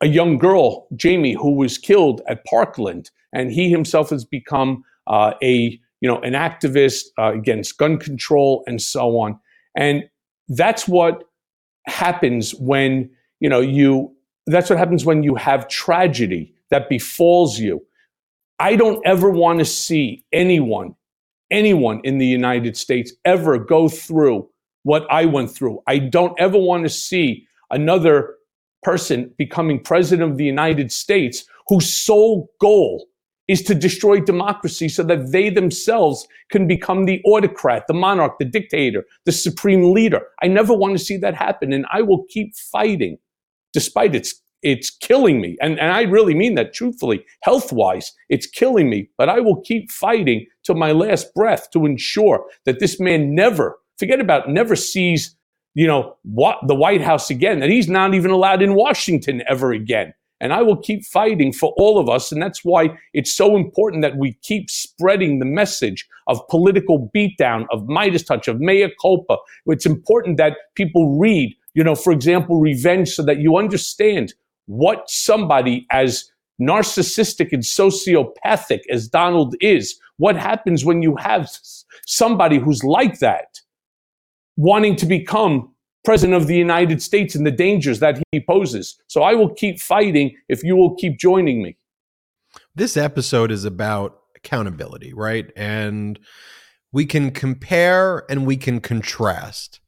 [0.00, 3.10] a young girl, Jamie, who was killed at Parkland.
[3.32, 8.62] And he himself has become uh, a you know, an activist uh, against gun control
[8.66, 9.38] and so on.
[9.76, 10.04] And
[10.48, 11.24] that's what
[11.86, 14.14] happens when, you know, you,
[14.46, 17.84] that's what happens when you have tragedy that befalls you.
[18.58, 20.94] I don't ever want to see anyone,
[21.50, 24.48] anyone in the United States ever go through
[24.82, 25.80] what I went through.
[25.86, 28.34] I don't ever want to see another
[28.82, 33.06] person becoming president of the United States whose sole goal
[33.48, 38.44] is to destroy democracy so that they themselves can become the autocrat, the monarch, the
[38.44, 40.20] dictator, the supreme leader.
[40.42, 41.72] I never want to see that happen.
[41.72, 43.18] And I will keep fighting
[43.72, 45.56] despite it's it's killing me.
[45.60, 49.08] And, and I really mean that truthfully, health wise, it's killing me.
[49.16, 53.78] But I will keep fighting to my last breath to ensure that this man never,
[53.98, 55.36] forget about never sees,
[55.74, 59.72] you know, what the White House again, that he's not even allowed in Washington ever
[59.72, 60.12] again.
[60.40, 62.30] And I will keep fighting for all of us.
[62.30, 67.66] And that's why it's so important that we keep spreading the message of political beatdown,
[67.72, 69.36] of MeidasTouch, of mea culpa.
[69.66, 74.34] It's important that people read, you know, for example, revenge so that you understand
[74.66, 81.50] what somebody as narcissistic and sociopathic as Donald is, what happens when you have
[82.06, 83.60] somebody who's like that
[84.56, 85.72] wanting to become
[86.08, 88.98] president of the United States and the dangers that he poses.
[89.08, 91.76] So I will keep fighting if you will keep joining me.
[92.74, 95.52] This episode is about accountability, right?
[95.54, 96.18] And
[96.92, 99.80] we can compare and we can contrast.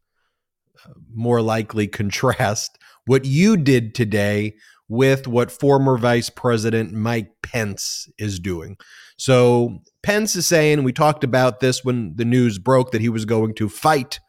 [1.10, 4.56] More likely, contrast what you did today
[4.90, 8.76] with what former Vice President Mike Pence is doing.
[9.16, 13.24] So, Pence is saying, we talked about this when the news broke that he was
[13.24, 14.20] going to fight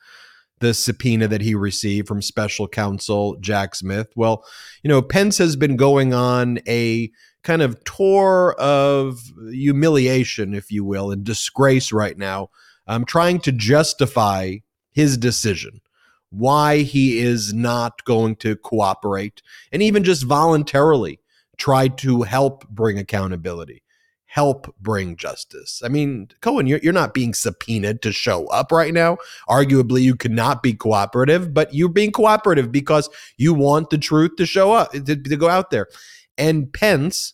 [0.62, 4.08] the subpoena that he received from special counsel Jack Smith.
[4.16, 4.46] Well,
[4.84, 7.12] you know, Pence has been going on a
[7.44, 9.20] kind of tour of
[9.50, 12.50] humiliation, if you will, and disgrace right now,
[12.88, 14.58] um, trying to justify
[14.92, 15.82] his decision,
[16.30, 21.20] why he is not going to cooperate, and even just voluntarily
[21.58, 23.84] try to help bring accountability
[24.32, 25.82] help bring justice.
[25.84, 29.18] I mean, Cohen, you're, you're not being subpoenaed to show up right now.
[29.50, 34.32] Arguably, you could not be cooperative, but you're being cooperative because you want the truth
[34.38, 35.88] to show up, to, to go out there.
[36.38, 37.34] And Pence,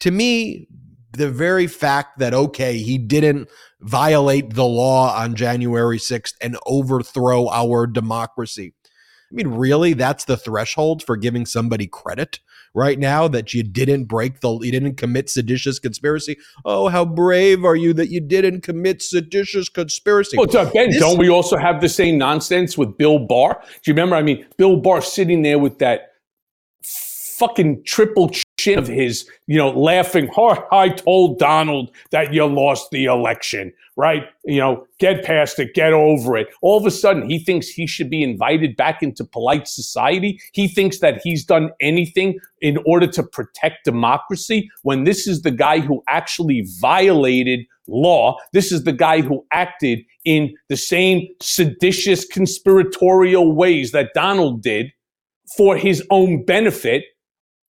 [0.00, 0.66] to me,
[1.12, 3.48] the very fact that, okay, he didn't
[3.80, 8.74] violate the law on January 6th and overthrow our democracy.
[9.30, 12.40] I mean, really, that's the threshold for giving somebody credit
[12.74, 16.36] right now that you didn't break the you didn't commit seditious conspiracy.
[16.64, 20.36] Oh, how brave are you that you didn't commit seditious conspiracy?
[20.36, 23.60] Well, Ben, this- don't we also have the same nonsense with Bill Barr?
[23.62, 24.16] Do you remember?
[24.16, 26.12] I mean, Bill Barr sitting there with that
[27.38, 28.30] fucking triple
[28.62, 30.30] chin of his, you know, laughing.
[30.72, 34.24] I told Donald that you lost the election, right?
[34.44, 36.48] You know, get past it, get over it.
[36.62, 40.40] All of a sudden, he thinks he should be invited back into polite society.
[40.52, 45.50] He thinks that he's done anything in order to protect democracy when this is the
[45.50, 48.36] guy who actually violated law.
[48.52, 54.92] This is the guy who acted in the same seditious, conspiratorial ways that Donald did
[55.56, 57.04] for his own benefit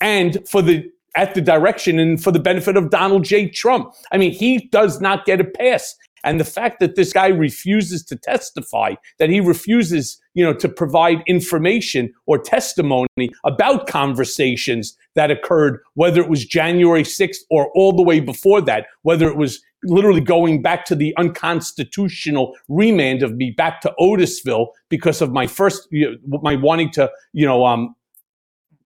[0.04, 3.48] and for the at the direction and for the benefit of Donald J.
[3.48, 3.94] Trump.
[4.12, 5.96] I mean, he does not get a pass.
[6.24, 10.70] And the fact that this guy refuses to testify, that he refuses, you know, to
[10.70, 17.96] provide information or testimony about conversations that occurred, whether it was January 6th or all
[17.96, 23.36] the way before that, whether it was literally going back to the unconstitutional remand of
[23.36, 27.66] me back to Otisville because of my first, you know, my wanting to, you know,
[27.66, 27.94] um,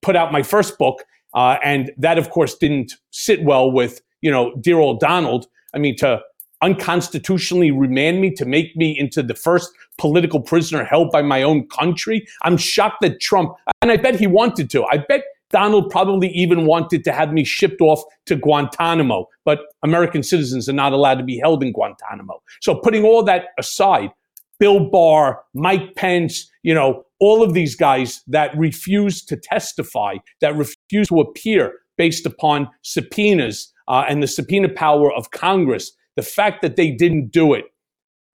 [0.01, 1.03] put out my first book.
[1.33, 5.47] Uh, and that, of course, didn't sit well with, you know, dear old Donald.
[5.73, 6.21] I mean, to
[6.61, 11.67] unconstitutionally remand me to make me into the first political prisoner held by my own
[11.67, 12.25] country.
[12.43, 14.85] I'm shocked that Trump, and I bet he wanted to.
[14.85, 20.23] I bet Donald probably even wanted to have me shipped off to Guantanamo, but American
[20.23, 22.41] citizens are not allowed to be held in Guantanamo.
[22.61, 24.11] So putting all that aside,
[24.60, 30.55] Bill Barr, Mike Pence, you know, all of these guys that refuse to testify, that
[30.55, 36.62] refuse to appear based upon subpoenas uh, and the subpoena power of Congress, the fact
[36.62, 37.66] that they didn't do it,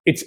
[0.07, 0.25] it's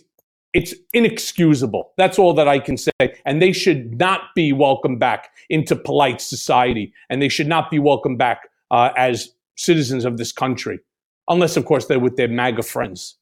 [0.54, 1.92] it's inexcusable.
[1.98, 2.92] That's all that I can say.
[3.26, 7.78] And they should not be welcomed back into polite society, and they should not be
[7.78, 10.80] welcomed back uh, as citizens of this country,
[11.28, 13.18] unless, of course, they're with their MAGA friends.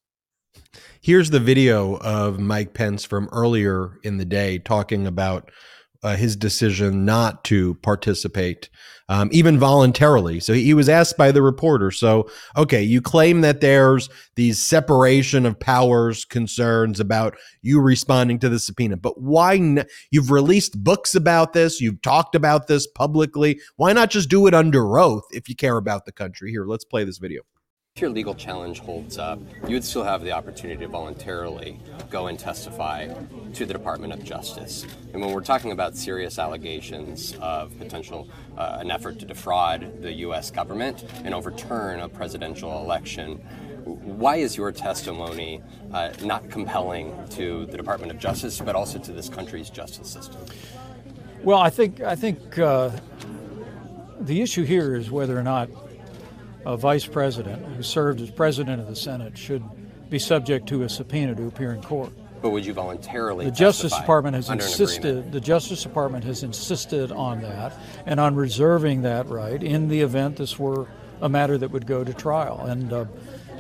[1.03, 5.51] Here's the video of Mike Pence from earlier in the day talking about
[6.01, 8.69] uh, his decision not to participate,
[9.09, 10.39] um, even voluntarily.
[10.39, 11.91] So he was asked by the reporter.
[11.91, 18.47] So, okay, you claim that there's these separation of powers concerns about you responding to
[18.47, 19.55] the subpoena, but why?
[19.55, 23.59] N- you've released books about this, you've talked about this publicly.
[23.75, 26.49] Why not just do it under oath if you care about the country?
[26.49, 27.41] Here, let's play this video.
[27.95, 31.79] If your legal challenge holds up, you would still have the opportunity to voluntarily
[32.09, 33.13] go and testify
[33.53, 34.87] to the Department of Justice.
[35.13, 38.27] And when we're talking about serious allegations of potential,
[38.57, 40.49] uh, an effort to defraud the U.S.
[40.49, 43.35] government and overturn a presidential election,
[43.85, 49.11] why is your testimony uh, not compelling to the Department of Justice, but also to
[49.11, 50.41] this country's justice system?
[51.43, 52.89] Well, I think I think uh,
[54.19, 55.69] the issue here is whether or not
[56.65, 59.63] a vice president who served as president of the Senate should
[60.09, 62.11] be subject to a subpoena to appear in court.
[62.41, 63.45] But would you voluntarily?
[63.45, 65.31] The Justice Department has insisted.
[65.31, 67.73] The Justice Department has insisted on that
[68.05, 70.87] and on reserving that right in the event this were
[71.21, 72.59] a matter that would go to trial.
[72.65, 73.05] And uh,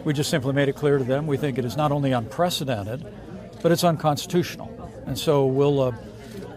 [0.03, 3.07] we just simply made it clear to them we think it is not only unprecedented,
[3.61, 4.69] but it's unconstitutional.
[5.05, 5.81] And so we'll.
[5.81, 5.91] Uh,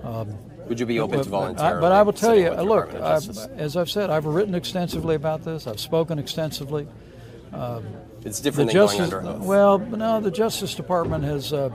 [0.03, 0.38] um,
[0.69, 1.81] would you be open to voluntarily?
[1.81, 5.67] But I will tell you, look, as I've said, I've written extensively about this.
[5.67, 6.87] I've spoken extensively.
[7.53, 7.85] Um,
[8.25, 9.47] it's different than Justice, going under oath.
[9.47, 11.71] Well, no, the Justice Department has uh,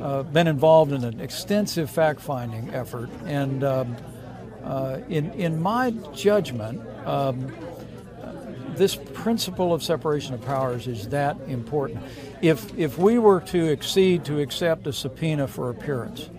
[0.00, 3.96] uh, been involved in an extensive fact-finding effort, and um,
[4.64, 7.54] uh, in in my judgment, um,
[8.76, 12.02] this principle of separation of powers is that important.
[12.40, 16.30] If if we were to accede to accept a subpoena for appearance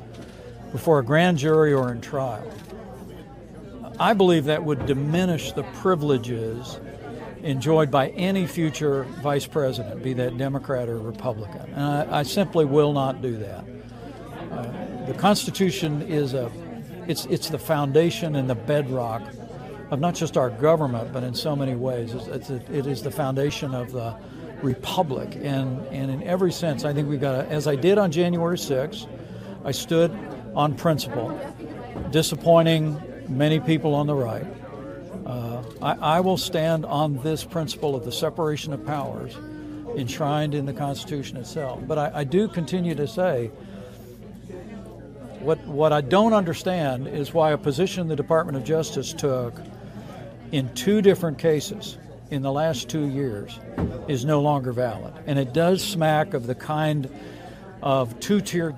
[0.75, 2.45] before a grand jury or in trial.
[3.97, 6.81] I believe that would diminish the privileges
[7.43, 11.61] enjoyed by any future vice president, be that Democrat or Republican.
[11.73, 13.63] And I, I simply will not do that.
[14.51, 16.51] Uh, the Constitution is a,
[17.07, 19.21] it's, it's the foundation and the bedrock
[19.91, 22.13] of not just our government, but in so many ways.
[22.13, 24.13] It's, it's a, it is the foundation of the
[24.61, 25.37] republic.
[25.41, 28.57] And, and in every sense, I think we've got to, as I did on January
[28.57, 29.07] 6th,
[29.63, 30.11] I stood
[30.55, 31.37] on principle,
[32.11, 34.45] disappointing many people on the right.
[35.25, 39.35] Uh, I, I, will stand on this principle of the separation of powers
[39.97, 41.81] enshrined in the Constitution itself.
[41.87, 43.47] But I, I do continue to say
[45.39, 49.59] what, what I don't understand is why a position the Department of Justice took
[50.51, 51.97] in two different cases
[52.29, 53.59] in the last two years
[54.07, 55.13] is no longer valid.
[55.27, 57.09] And it does smack of the kind
[57.81, 58.75] of two tier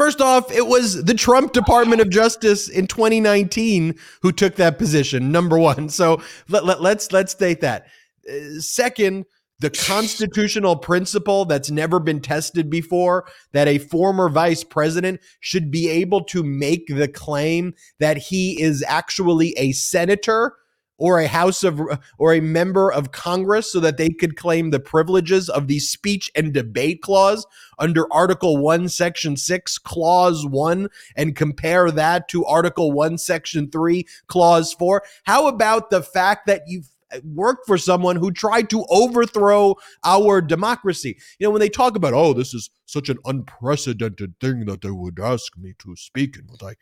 [0.00, 5.30] First off, it was the Trump Department of Justice in 2019 who took that position.
[5.30, 5.90] Number one.
[5.90, 7.84] So let, let, let's let's state that.
[8.26, 9.26] Uh, second,
[9.58, 15.90] the constitutional principle that's never been tested before that a former vice president should be
[15.90, 20.56] able to make the claim that he is actually a senator
[21.00, 21.80] or a house of
[22.18, 26.30] or a member of Congress so that they could claim the privileges of the speech
[26.36, 27.44] and debate clause
[27.78, 34.06] under Article 1 Section 6 Clause 1 and compare that to Article 1 Section 3
[34.28, 36.82] Clause 4 how about the fact that you
[37.12, 39.74] uh, worked for someone who tried to overthrow
[40.04, 41.18] our democracy.
[41.40, 44.92] You know, when they talk about, oh, this is such an unprecedented thing that they
[44.92, 46.76] would ask me to speak and what I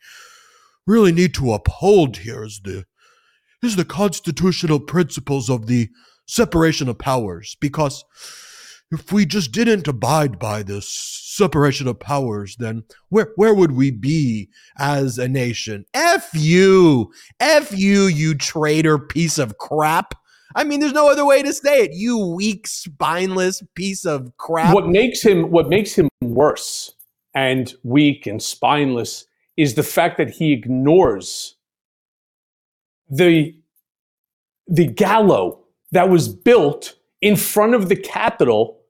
[0.85, 2.85] really need to uphold here is the
[3.61, 5.89] is the constitutional principles of the
[6.25, 8.05] separation of powers because
[8.91, 10.87] if we just didn't abide by this
[11.39, 15.85] separation of powers, then where where would we be as a nation?
[15.93, 20.15] F you, F you, you traitor piece of crap.
[20.55, 21.91] I mean, there's no other way to say it.
[21.93, 24.73] You weak, spineless piece of crap.
[24.73, 26.91] What makes him what makes him worse
[27.35, 31.55] and weak and spineless is the fact that he ignores
[33.09, 33.55] the
[34.67, 35.57] the gallows
[35.91, 38.81] that was built in front of the Capitol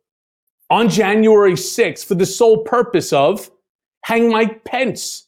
[0.69, 3.49] on January 6th for the sole purpose of
[4.03, 5.27] hang Mike Pence.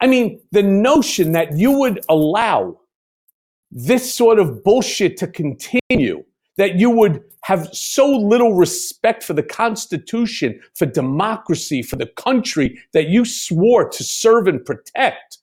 [0.00, 2.78] I mean, the notion that you would allow
[3.70, 6.24] this sort of bullshit to continue,
[6.56, 12.78] that you would have so little respect for the Constitution, for democracy, for the country
[12.92, 15.37] that you swore to serve and protect.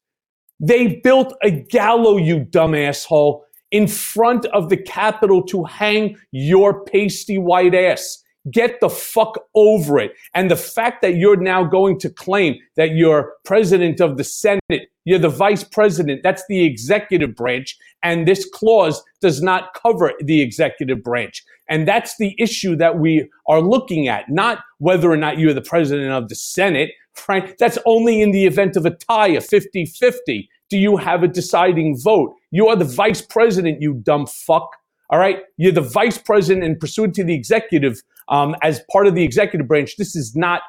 [0.59, 6.85] They built a gallows, you dumb asshole, in front of the Capitol to hang your
[6.85, 8.23] pasty white ass.
[8.51, 10.11] Get the fuck over it.
[10.33, 14.89] And the fact that you're now going to claim that you're president of the Senate,
[15.05, 17.77] you're the vice president, that's the executive branch.
[18.03, 21.43] And this clause does not cover the executive branch.
[21.69, 25.61] And that's the issue that we are looking at, not whether or not you're the
[25.61, 26.91] president of the Senate,
[27.27, 27.55] right?
[27.57, 30.49] That's only in the event of a tie, a 50 50.
[30.69, 32.35] Do you have a deciding vote?
[32.51, 34.69] You are the vice president, you dumb fuck.
[35.11, 35.39] All right.
[35.57, 39.67] You're the vice president and pursuant to the executive um, as part of the executive
[39.67, 39.97] branch.
[39.97, 40.61] This is not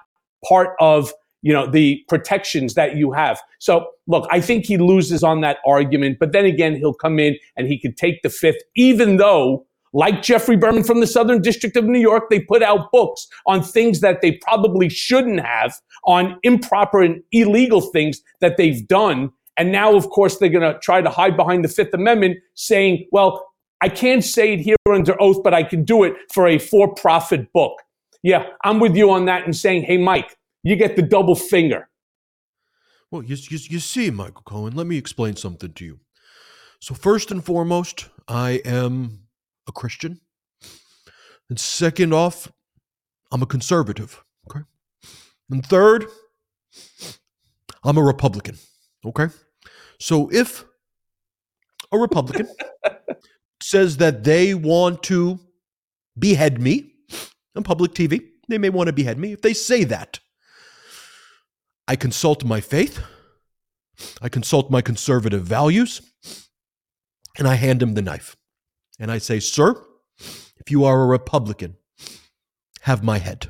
[0.46, 1.12] part of
[1.46, 3.40] you know the protections that you have.
[3.60, 7.36] So look, I think he loses on that argument, but then again, he'll come in
[7.56, 9.64] and he could take the fifth, even though.
[9.92, 13.62] Like Geoffrey Berman from the Southern District of New York, they put out books on
[13.62, 19.30] things that they probably shouldn't have, on improper and illegal things that they've done.
[19.56, 23.06] And now, of course, they're going to try to hide behind the Fifth Amendment, saying,
[23.10, 23.46] well,
[23.80, 26.92] I can't say it here under oath, but I can do it for a for
[26.94, 27.80] profit book.
[28.22, 30.36] Yeah, I'm with you on that and saying, hey, Mike,
[30.68, 31.88] you get the double finger.
[33.10, 36.00] Well, you, you, you see, Michael Cohen, let me explain something to you.
[36.80, 39.28] So, first and foremost, I am
[39.68, 40.20] a Christian.
[41.48, 42.50] And second off,
[43.30, 44.22] I'm a conservative.
[44.50, 44.64] Okay.
[45.50, 46.06] And third,
[47.84, 48.58] I'm a Republican.
[49.04, 49.28] Okay.
[50.00, 50.64] So, if
[51.92, 52.48] a Republican
[53.62, 55.38] says that they want to
[56.18, 56.92] behead me
[57.54, 58.20] on public TV.
[58.48, 59.32] They may want to behead me.
[59.32, 60.20] If they say that,
[61.88, 63.00] I consult my faith,
[64.20, 66.02] I consult my conservative values,
[67.38, 68.36] and I hand him the knife.
[68.98, 69.82] And I say, Sir,
[70.18, 71.76] if you are a Republican,
[72.82, 73.48] have my head.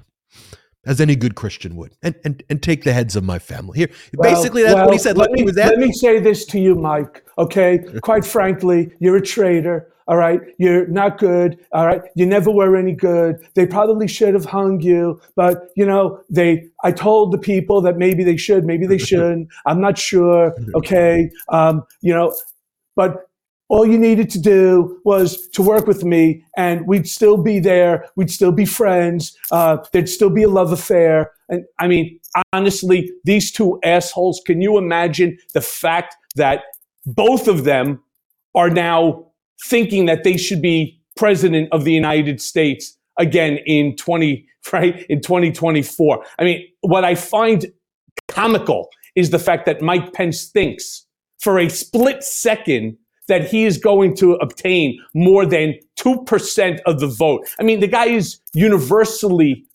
[0.85, 3.77] As any good Christian would, and and, and take the heads of my family.
[3.77, 5.19] Here, well, basically, that's well, what he said.
[5.19, 7.27] Let, Look, me, he was at- let me say this to you, Mike.
[7.39, 9.93] Okay, quite frankly, you're a traitor.
[10.09, 10.41] All right.
[10.59, 11.59] You're not good.
[11.73, 12.03] All right.
[12.15, 13.37] You never were any good.
[13.55, 17.97] They probably should have hung you, but you know, they, I told the people that
[17.97, 19.49] maybe they should, maybe they shouldn't.
[19.67, 20.55] I'm not sure.
[20.77, 21.31] Okay.
[21.49, 22.37] Um, you know,
[22.97, 23.29] but
[23.69, 28.07] all you needed to do was to work with me and we'd still be there.
[28.15, 29.37] We'd still be friends.
[29.51, 31.33] Uh, there'd still be a love affair.
[31.49, 32.21] And I mean,
[32.53, 36.63] honestly, these two assholes, can you imagine the fact that
[37.07, 38.03] both of them
[38.55, 39.26] are now
[39.65, 45.21] thinking that they should be president of the United States again in 20 right in
[45.21, 46.25] 2024.
[46.39, 47.67] I mean, what I find
[48.29, 51.07] comical is the fact that Mike Pence thinks
[51.41, 52.97] for a split second
[53.29, 57.49] that he is going to obtain more than 2% of the vote.
[57.59, 59.67] I mean, the guy is universally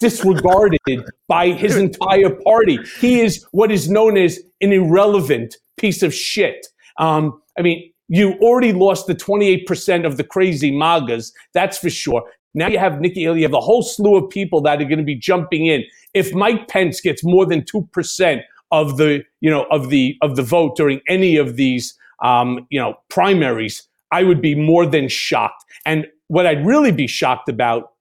[0.00, 2.78] disregarded by his entire party.
[3.00, 6.66] He is what is known as an irrelevant piece of shit.
[6.98, 12.24] Um, I mean, you already lost the 28% of the crazy MAGAs, that's for sure.
[12.54, 14.98] Now you have Nikki Haley, you have a whole slew of people that are going
[14.98, 15.84] to be jumping in.
[16.12, 18.42] If Mike Pence gets more than 2%
[18.72, 22.80] of the, you know, of the of the vote during any of these um, you
[22.80, 25.64] know, primaries, I would be more than shocked.
[25.86, 27.92] And what I'd really be shocked about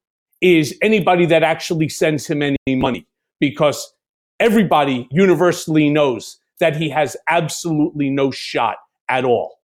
[0.41, 3.05] is anybody that actually sends him any money
[3.39, 3.93] because
[4.39, 9.58] everybody universally knows that he has absolutely no shot at all.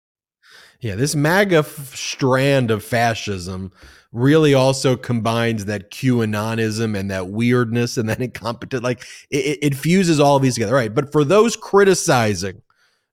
[0.81, 3.71] Yeah, this MAGA f- strand of fascism
[4.11, 8.83] really also combines that QAnonism and that weirdness and that incompetent.
[8.83, 10.93] Like it, it fuses all of these together, right?
[10.93, 12.61] But for those criticizing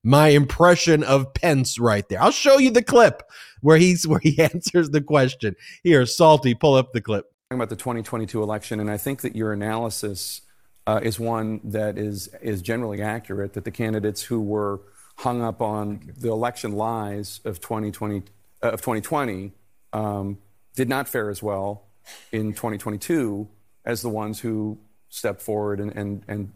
[0.03, 3.23] my impression of Pence right there, I'll show you the clip
[3.61, 5.55] where he's where he answers the question.
[5.83, 7.25] Here, Salty, pull up the clip.
[7.49, 10.41] Talking about the 2022 election, and I think that your analysis
[10.87, 13.53] uh, is one that is is generally accurate.
[13.53, 14.81] That the candidates who were
[15.17, 18.23] hung up on the election lies of 2020
[18.61, 19.51] uh, of 2020
[19.93, 20.37] um,
[20.75, 21.83] did not fare as well
[22.31, 23.47] in 2022
[23.85, 24.77] as the ones who
[25.09, 26.51] stepped forward and and, and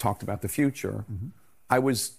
[0.00, 1.04] talked about the future.
[1.12, 1.28] Mm-hmm.
[1.68, 2.16] I was,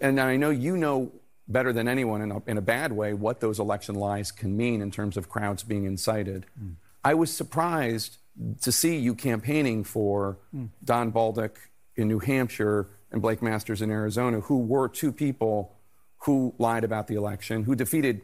[0.00, 1.12] and I know you know
[1.46, 4.80] better than anyone in a, in a bad way what those election lies can mean
[4.80, 6.46] in terms of crowds being incited.
[6.62, 6.74] Mm.
[7.04, 8.18] I was surprised
[8.60, 10.68] to see you campaigning for mm.
[10.84, 11.52] Don Bolduc
[11.96, 15.76] in New Hampshire and Blake Masters in Arizona, who were two people
[16.18, 18.22] who lied about the election, who defeated,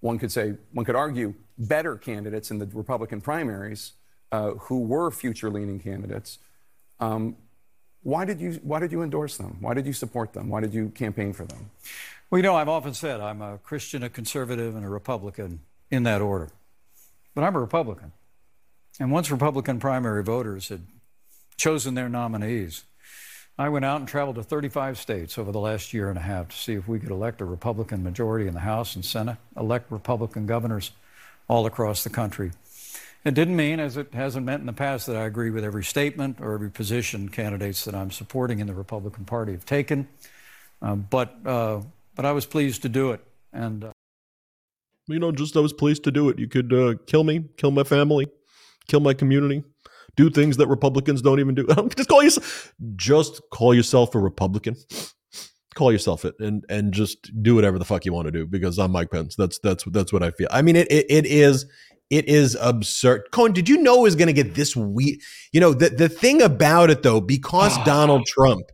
[0.00, 3.92] one could say, one could argue, better candidates in the Republican primaries,
[4.32, 6.38] uh, who were future leaning candidates.
[7.00, 7.36] Um,
[8.02, 9.56] why did you why did you endorse them?
[9.60, 10.48] Why did you support them?
[10.48, 11.70] Why did you campaign for them?
[12.30, 15.60] Well, you know, I've often said I'm a Christian, a conservative, and a Republican
[15.90, 16.50] in that order.
[17.34, 18.12] But I'm a Republican.
[19.00, 20.82] And once Republican primary voters had
[21.56, 22.84] chosen their nominees,
[23.56, 26.48] I went out and traveled to 35 states over the last year and a half
[26.48, 29.92] to see if we could elect a Republican majority in the House and Senate, elect
[29.92, 30.90] Republican governors
[31.46, 32.50] all across the country.
[33.24, 35.84] It didn't mean, as it hasn't meant in the past, that I agree with every
[35.84, 40.08] statement or every position candidates that I'm supporting in the Republican Party have taken.
[40.82, 41.80] Um, but uh,
[42.16, 43.92] but I was pleased to do it, and uh,
[45.06, 46.38] you know, just I was pleased to do it.
[46.38, 48.26] You could uh, kill me, kill my family,
[48.88, 49.64] kill my community,
[50.16, 51.66] do things that Republicans don't even do.
[51.96, 54.76] just call yourself, just call yourself a Republican.
[55.74, 58.78] Call yourself it, and and just do whatever the fuck you want to do because
[58.78, 59.34] I'm Mike Pence.
[59.34, 60.46] That's that's that's what I feel.
[60.52, 61.66] I mean, it it, it is
[62.10, 63.24] it is absurd.
[63.32, 65.22] Cohen, did you know it was going to get this weak?
[65.52, 68.70] You know, the, the thing about it, though, because Donald Trump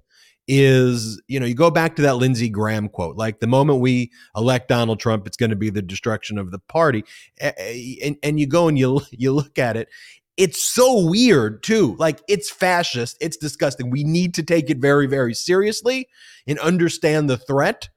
[0.49, 4.11] is, you know, you go back to that Lindsey Graham quote, like the moment we
[4.37, 7.05] elect Donald Trump, it's going to be the destruction of the party.
[7.41, 9.89] And, and you go and you, you look at it,
[10.37, 11.97] it's so weird too.
[11.99, 13.91] Like it's fascist, it's disgusting.
[13.91, 16.09] We need to take it very, very seriously
[16.47, 17.89] and understand the threat.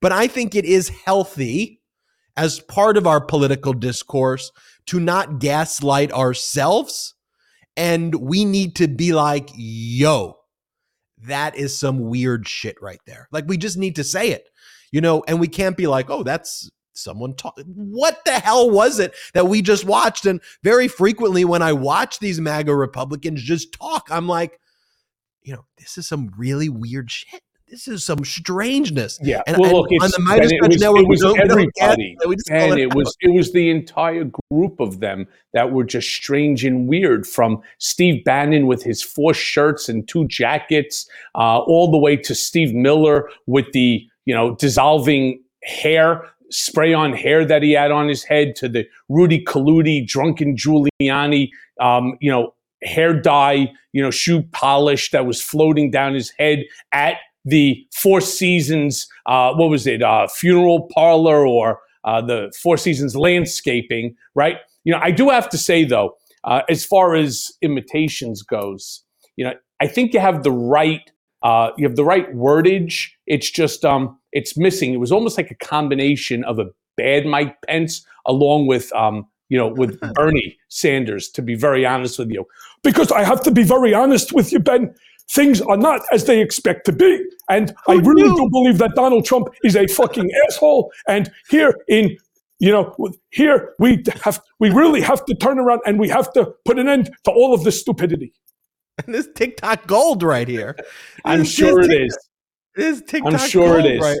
[0.00, 1.80] But I think it is healthy
[2.36, 4.50] as part of our political discourse
[4.86, 7.14] to not gaslight ourselves.
[7.76, 10.38] And we need to be like, yo,
[11.24, 13.28] that is some weird shit right there.
[13.30, 14.48] Like we just need to say it,
[14.90, 17.58] you know, and we can't be like, oh, that's someone talk.
[17.66, 20.26] What the hell was it that we just watched?
[20.26, 24.58] And very frequently, when I watch these MAGA Republicans just talk, I'm like,
[25.42, 29.18] you know, this is some really weird shit this is some strangeness.
[29.22, 29.42] Yeah.
[29.46, 32.72] And, well, and look, on the Meidas it was, Network, it was everybody, we and
[32.72, 36.88] it, it was it was the entire group of them that were just strange and
[36.88, 37.26] weird.
[37.26, 42.34] From Steve Bannon with his four shirts and two jackets, uh, all the way to
[42.34, 48.08] Steve Miller with the you know dissolving hair spray on hair that he had on
[48.08, 54.10] his head to the Rudy Colludi, drunken Giuliani, um, you know, hair dye, you know,
[54.10, 59.86] shoe polish that was floating down his head at the Four Seasons, uh, what was
[59.86, 64.58] it, uh, funeral parlor or uh, the Four Seasons landscaping, right?
[64.84, 69.04] You know, I do have to say though, uh, as far as imitations goes,
[69.36, 71.10] you know, I think you have the right,
[71.42, 73.08] uh, you have the right wordage.
[73.26, 74.92] It's just, um, it's missing.
[74.92, 76.66] It was almost like a combination of a
[76.96, 82.18] bad Mike Pence along with, um, you know, with Bernie Sanders, to be very honest
[82.18, 82.44] with you.
[82.82, 84.94] Because I have to be very honest with you, Ben
[85.30, 87.24] things are not as they expect to be.
[87.48, 88.36] And Who I really knew?
[88.36, 90.92] do believe that Donald Trump is a fucking asshole.
[91.06, 92.16] And here in
[92.60, 92.94] you know,
[93.30, 96.88] here we have we really have to turn around and we have to put an
[96.88, 98.34] end to all of this stupidity.
[99.06, 100.76] This TikTok gold right here.
[101.24, 102.16] I'm sure it is.
[102.74, 104.00] This TikTok I'm sure gold, it is.
[104.00, 104.20] Right?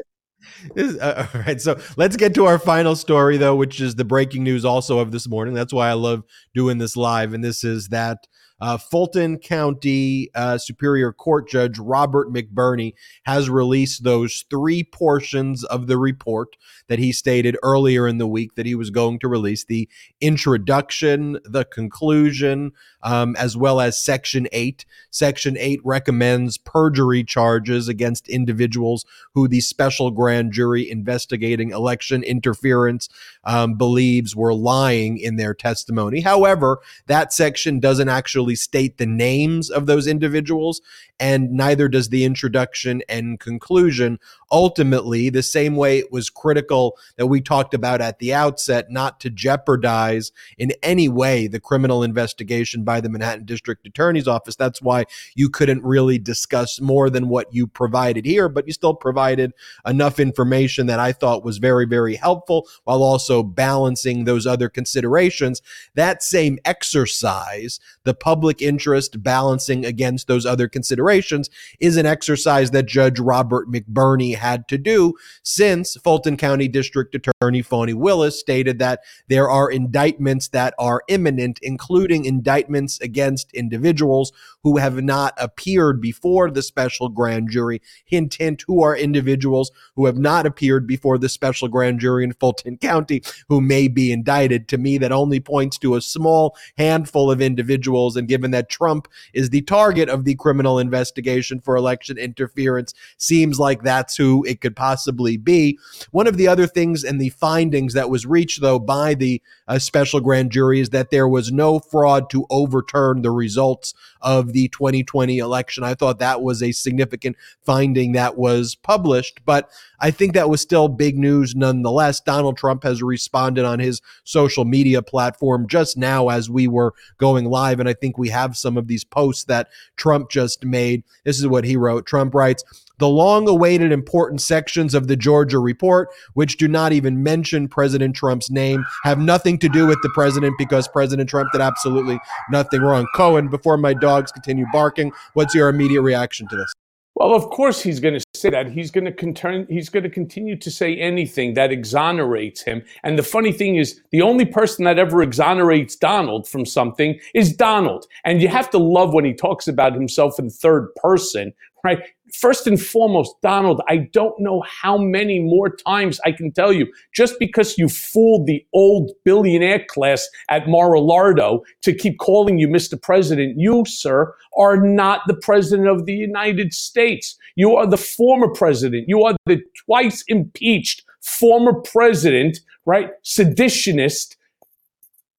[0.74, 4.04] This, uh, all right, so let's get to our final story, though, which is the
[4.04, 5.54] breaking news also of this morning.
[5.54, 6.24] That's why I love
[6.54, 7.34] doing this live.
[7.34, 8.18] And this is that
[8.60, 12.94] uh, Fulton County uh, Superior Court Judge Robert McBurney
[13.24, 16.56] has released those three portions of the report
[16.88, 19.88] that he stated earlier in the week that he was going to release the
[20.20, 24.84] introduction, the conclusion, um, as well as Section 8.
[25.10, 29.04] Section 8 recommends perjury charges against individuals
[29.34, 33.08] who the special grand jury investigating election interference
[33.44, 36.20] um, believes were lying in their testimony.
[36.20, 40.80] However, that section doesn't actually actually state the names of those individuals,
[41.20, 44.18] and neither does the introduction and conclusion.
[44.50, 49.20] Ultimately, the same way it was critical that we talked about at the outset not
[49.20, 54.56] to jeopardize in any way the criminal investigation by the Manhattan District Attorney's Office.
[54.56, 55.04] That's why
[55.36, 59.52] you couldn't really discuss more than what you provided here, but you still provided
[59.86, 65.62] enough information that I thought was very, very helpful while also balancing those other considerations.
[65.94, 72.86] That same exercise, the public interest balancing against those other considerations, is an exercise that
[72.86, 79.00] Judge Robert McBurney had to do since Fulton County District Attorney Fani Willis stated that
[79.28, 84.32] there are indictments that are imminent, including indictments against individuals
[84.62, 87.80] who have not appeared before the special grand jury.
[88.04, 92.32] Hint, hint, who are individuals who have not appeared before the special grand jury in
[92.32, 94.68] Fulton County who may be indicted.
[94.68, 98.16] To me, that only points to a small handful of individuals.
[98.16, 103.58] And given that Trump is the target of the criminal investigation for election interference, seems
[103.58, 105.78] like that's who it could possibly be.
[106.12, 109.78] One of the other things and the findings that was reached, though, by the uh,
[109.78, 113.92] special grand jury is that there was no fraud to overturn the results
[114.22, 115.84] of the 2020 election.
[115.84, 120.60] I thought that was a significant finding that was published, but I think that was
[120.60, 122.20] still big news nonetheless.
[122.20, 127.44] Donald Trump has responded on his social media platform just now as we were going
[127.46, 127.80] live.
[127.80, 131.04] And I think we have some of these posts that Trump just made.
[131.24, 132.64] This is what he wrote Trump writes,
[133.00, 138.14] the long awaited important sections of the Georgia report, which do not even mention President
[138.14, 142.20] Trump's name, have nothing to do with the president because President Trump did absolutely
[142.50, 143.06] nothing wrong.
[143.16, 146.72] Cohen, before my dogs continue barking, what's your immediate reaction to this?
[147.16, 148.70] Well, of course he's going to say that.
[148.70, 149.66] He's going to continue.
[149.68, 152.82] He's going to continue to say anything that exonerates him.
[153.02, 157.54] And the funny thing is, the only person that ever exonerates Donald from something is
[157.54, 158.06] Donald.
[158.24, 161.52] And you have to love when he talks about himself in third person,
[161.84, 162.00] right?
[162.34, 166.86] First and foremost, Donald, I don't know how many more times I can tell you
[167.14, 173.00] just because you fooled the old billionaire class at Mar-a-Lardo to keep calling you Mr.
[173.00, 177.36] President, you, sir, are not the president of the United States.
[177.56, 179.08] You are the former president.
[179.08, 183.10] You are the twice impeached former president, right?
[183.24, 184.36] Seditionist.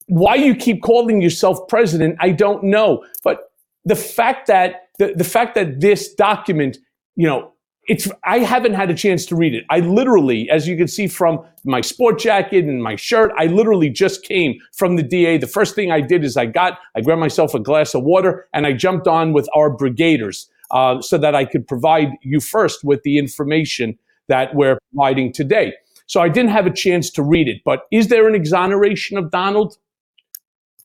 [0.08, 3.04] Why you keep calling yourself president, I don't know.
[3.24, 3.52] But
[3.86, 6.78] the fact that the, the fact that this document,
[7.16, 7.54] you know,
[7.88, 9.64] it's I haven't had a chance to read it.
[9.72, 13.90] I literally, as you can see from my sport jacket and my shirt, I literally
[13.90, 15.40] just came from the DA.
[15.40, 18.48] The first thing I did is I got, I grabbed myself a glass of water
[18.54, 22.84] and I jumped on with our brigaders uh, so that I could provide you first
[22.84, 23.98] with the information
[24.28, 25.74] that we're providing today.
[26.06, 27.64] So I didn't have a chance to read it.
[27.66, 29.78] But is there an exoneration of Donald?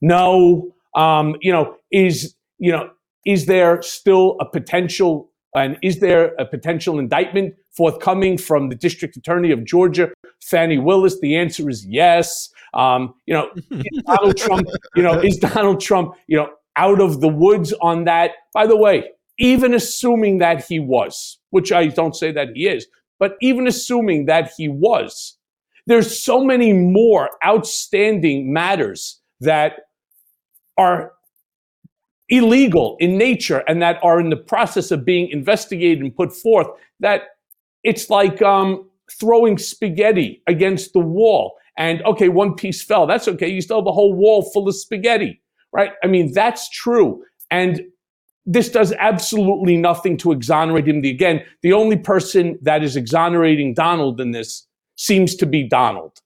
[0.01, 0.73] No.
[0.95, 2.89] Um, you know, is you know
[3.27, 9.17] is there still a potential and is there a potential indictment forthcoming from the district
[9.17, 10.11] attorney of Georgia,
[10.41, 11.19] Fani Willis?
[11.19, 12.49] The answer is yes.
[12.73, 13.49] Um, you know,
[14.05, 18.31] Donald Trump, you know, is Donald Trump, you know, out of the woods on that?
[18.53, 22.87] By the way, even assuming that he was, which I don't say that he is,
[23.19, 25.37] but even assuming that he was,
[25.85, 29.73] there's so many more outstanding matters that
[30.77, 31.13] are
[32.29, 36.67] illegal in nature and that are in the process of being investigated and put forth
[36.99, 37.21] that
[37.83, 43.07] it's like um, throwing spaghetti against the wall and okay one piece fell.
[43.07, 43.47] That's okay.
[43.47, 45.91] You still have a whole wall full of spaghetti right?
[46.03, 47.23] I mean that's true.
[47.51, 47.81] And
[48.45, 51.03] this does absolutely nothing to exonerate him.
[51.03, 56.19] Again the only person that is exonerating donald in this seems to be donald.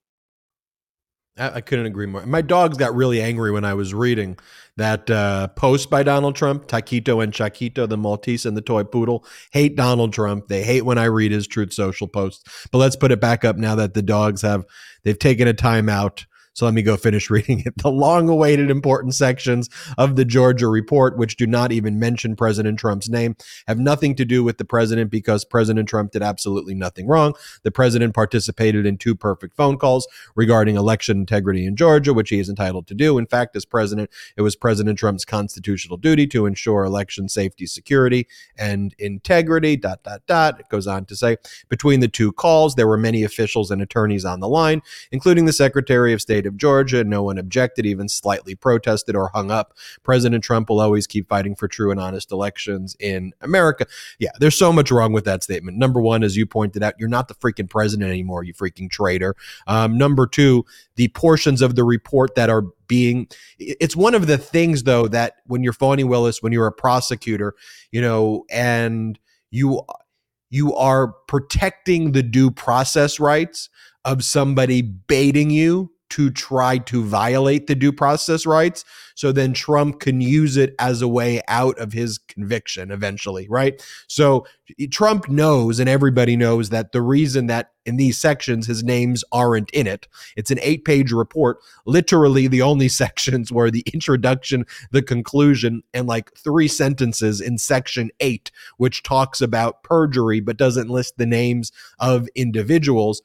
[1.37, 2.25] I, I couldn't agree more.
[2.25, 4.37] My dogs got really angry when I was reading
[4.81, 6.67] that uh, post by Donald Trump.
[6.67, 10.47] Taquito and Chaquito, the Maltese and the toy poodle, hate Donald Trump.
[10.47, 12.67] They hate when I read his Truth Social posts.
[12.71, 14.65] But let's put it back up now that the dogs have
[15.03, 17.77] they've taken a time out so let me go finish reading it.
[17.77, 22.79] The long awaited important sections of the Georgia report, which do not even mention President
[22.79, 23.35] Trump's name,
[23.67, 27.33] have nothing to do with the president because President Trump did absolutely nothing wrong.
[27.63, 32.39] The president participated in two perfect phone calls regarding election integrity in Georgia, which he
[32.39, 33.17] is entitled to do.
[33.17, 38.27] In fact, as president, it was President Trump's constitutional duty to ensure election safety, security,
[38.57, 39.77] and integrity.
[39.77, 40.59] Dot, dot, dot.
[40.59, 41.37] It goes on to say
[41.69, 44.81] between the two calls, there were many officials and attorneys on the line,
[45.11, 47.03] including the Secretary of State state of Georgia.
[47.03, 49.73] No one objected, even slightly protested or hung up.
[50.03, 53.85] President Trump will always keep fighting for true and honest elections in America.
[54.19, 55.77] Yeah, there's so much wrong with that statement.
[55.77, 59.35] Number one, as you pointed out, you're not the freaking president anymore, you freaking traitor.
[59.67, 60.65] Um, number two,
[60.95, 63.27] the portions of the report that are being
[63.57, 67.55] it's one of the things though that when you're Fani Willis, when you're a prosecutor,
[67.91, 69.17] you know, and
[69.49, 69.81] you
[70.49, 73.69] you are protecting the due process rights
[74.03, 78.83] of somebody baiting you to try to violate the due process rights.
[79.15, 83.81] So then Trump can use it as a way out of his conviction eventually, right?
[84.07, 84.45] So
[84.91, 89.71] Trump knows, and everybody knows, that the reason that in these sections his names aren't
[89.71, 91.59] in it, it's an eight page report.
[91.85, 98.11] Literally, the only sections were the introduction, the conclusion, and like three sentences in section
[98.19, 103.21] eight, which talks about perjury but doesn't list the names of individuals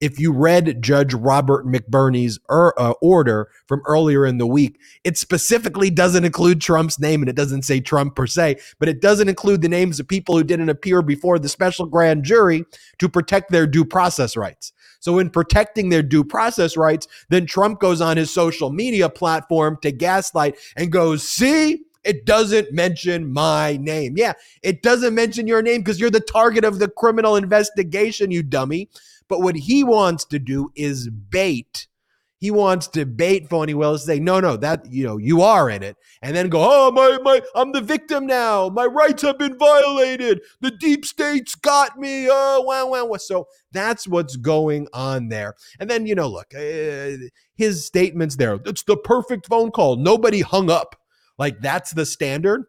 [0.00, 5.16] if you read Judge Robert McBurney's er, uh, order from earlier in the week, it
[5.16, 9.28] specifically doesn't include Trump's name and it doesn't say Trump per se, but it doesn't
[9.28, 12.64] include the names of people who didn't appear before the special grand jury
[12.98, 14.72] to protect their due process rights.
[15.00, 19.78] So, in protecting their due process rights, then Trump goes on his social media platform
[19.82, 24.14] to gaslight and goes, See, it doesn't mention my name.
[24.16, 28.42] Yeah, it doesn't mention your name because you're the target of the criminal investigation, you
[28.42, 28.88] dummy.
[29.28, 31.88] But what he wants to do is bait.
[32.38, 35.82] He wants to bait Fani Willis, say, no, no, that you know, you are in
[35.82, 38.68] it, and then go, oh, my, my, I'm the victim now.
[38.68, 40.42] My rights have been violated.
[40.60, 42.28] The deep state's got me.
[42.30, 43.16] Oh, wow, wow, wow.
[43.16, 45.54] So that's what's going on there.
[45.80, 47.16] And then, you know, look, uh,
[47.54, 48.60] his statements there.
[48.66, 49.96] It's the perfect phone call.
[49.96, 50.94] Nobody hung up.
[51.38, 52.66] Like that's the standard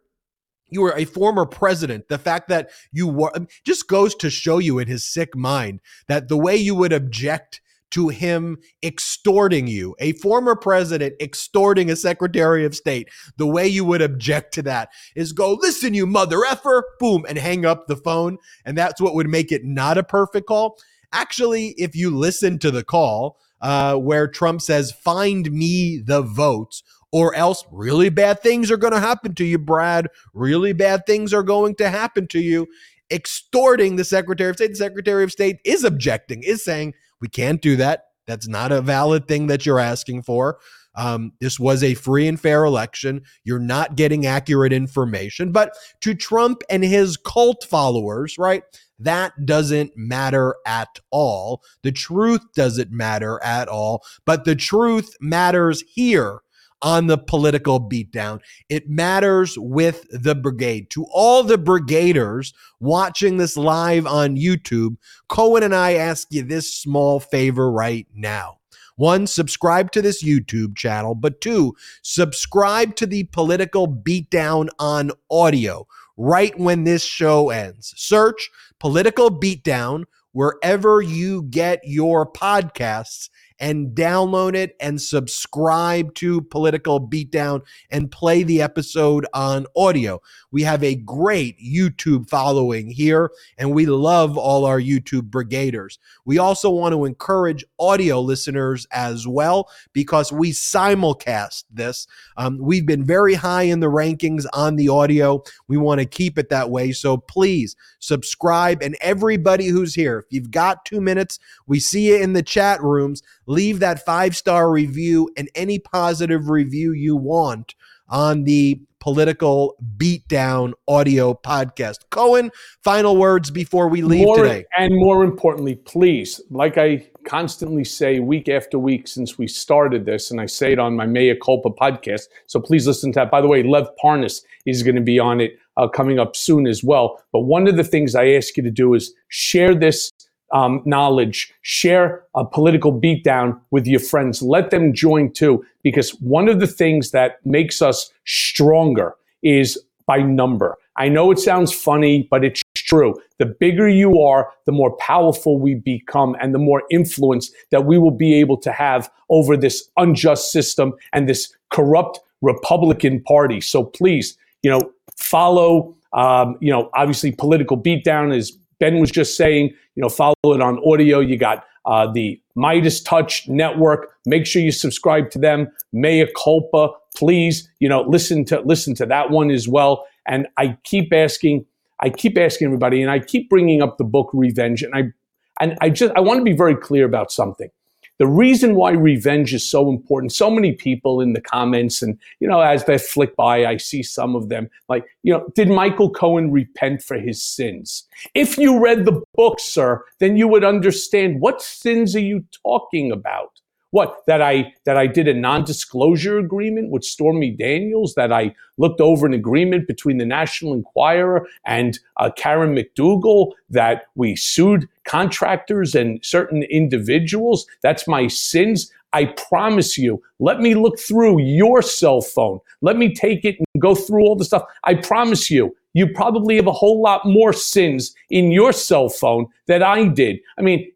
[0.70, 2.08] you were a former president.
[2.08, 3.32] The fact that you were
[3.64, 7.60] just goes to show you in his sick mind that the way you would object
[7.90, 13.84] to him extorting you, a former president extorting a secretary of state, the way you
[13.84, 17.96] would object to that is go, listen, you mother effer, boom, and hang up the
[17.96, 18.38] phone.
[18.64, 20.78] And that's what would make it not a perfect call.
[21.12, 26.82] Actually, if you listen to the call, uh, where Trump says, find me the votes,
[27.12, 30.08] or else really bad things are going to happen to you, Brad.
[30.34, 32.66] Really bad things are going to happen to you.
[33.10, 34.68] Extorting the Secretary of State.
[34.68, 38.04] The Secretary of State is objecting, is saying, we can't do that.
[38.26, 40.58] That's not a valid thing that you're asking for.
[40.94, 43.22] Um, this was a free and fair election.
[43.44, 45.52] You're not getting accurate information.
[45.52, 48.64] But to Trump and his cult followers, right,
[48.98, 51.62] that doesn't matter at all.
[51.82, 54.02] The truth doesn't matter at all.
[54.26, 56.40] But the truth matters here
[56.82, 58.40] on the political beatdown.
[58.68, 60.90] It matters with the brigade.
[60.90, 64.96] To all the brigaders watching this live on YouTube,
[65.28, 68.58] Cohen and I ask you this small favor right now.
[68.96, 75.86] One, subscribe to this YouTube channel, but two, subscribe to the political beatdown on audio
[76.16, 77.94] right when this show ends.
[77.96, 78.50] Search
[78.80, 83.28] political beatdown wherever you get your podcasts
[83.60, 90.20] and download it and subscribe to Political Beatdown and play the episode on audio.
[90.50, 95.98] We have a great YouTube following here, and we love all our YouTube brigaders.
[96.24, 102.06] We also want to encourage audio listeners as well because we simulcast this.
[102.36, 105.42] Um, we've been very high in the rankings on the audio.
[105.66, 106.92] We want to keep it that way.
[106.92, 108.82] So please subscribe.
[108.82, 112.82] And everybody who's here, if you've got two minutes, we see you in the chat
[112.82, 117.74] rooms leave that five star review and any positive review you want
[118.08, 121.98] on the political beatdown audio podcast.
[122.10, 122.50] Cohen,
[122.82, 124.64] final words before we leave more, today.
[124.76, 130.30] And more importantly, please, like I constantly say week after week since we started this,
[130.30, 132.22] and I say it on my Mea Culpa podcast.
[132.46, 133.30] So please listen to that.
[133.30, 136.66] By the way, Lev Parnas is going to be on it uh, coming up soon
[136.66, 137.22] as well.
[137.32, 140.10] But one of the things I ask you to do is share this
[140.52, 144.42] um, knowledge, share a political beatdown with your friends.
[144.42, 150.22] Let them join too, because one of the things that makes us stronger is by
[150.22, 150.76] number.
[150.96, 153.20] I know it sounds funny, but it's true.
[153.38, 157.98] The bigger you are, the more powerful we become and the more influence that we
[157.98, 163.60] will be able to have over this unjust system and this corrupt Republican Party.
[163.60, 169.36] So please, you know, follow, um, you know, obviously political beatdown is Ben was just
[169.36, 171.20] saying, you know, follow it on audio.
[171.20, 174.10] You got uh, the MeidasTouch Network.
[174.26, 175.68] Make sure you subscribe to them.
[175.92, 177.68] Mea culpa, please.
[177.80, 180.06] You know, listen to listen to that one as well.
[180.26, 181.64] And I keep asking,
[182.00, 184.82] I keep asking everybody, and I keep bringing up the book Revenge.
[184.82, 185.12] And I
[185.60, 187.70] and I just I want to be very clear about something.
[188.18, 192.48] The reason why revenge is so important, so many people in the comments, and you
[192.48, 196.10] know, as they flick by, I see some of them like, you know, did Michael
[196.10, 198.06] Cohen repent for his sins?
[198.34, 203.12] If you read the book, sir, then you would understand what sins are you talking
[203.12, 203.57] about?
[203.90, 209.00] What that I that I did a non-disclosure agreement with Stormy Daniels, that I looked
[209.00, 215.94] over an agreement between the National Enquirer and uh, Karen McDougal, that we sued contractors
[215.94, 217.66] and certain individuals.
[217.82, 218.92] That's my sins.
[219.14, 222.60] I promise you, let me look through your cell phone.
[222.82, 224.64] Let me take it and go through all the stuff.
[224.84, 229.46] I promise you, you probably have a whole lot more sins in your cell phone
[229.66, 230.40] that I did.
[230.58, 230.92] I mean,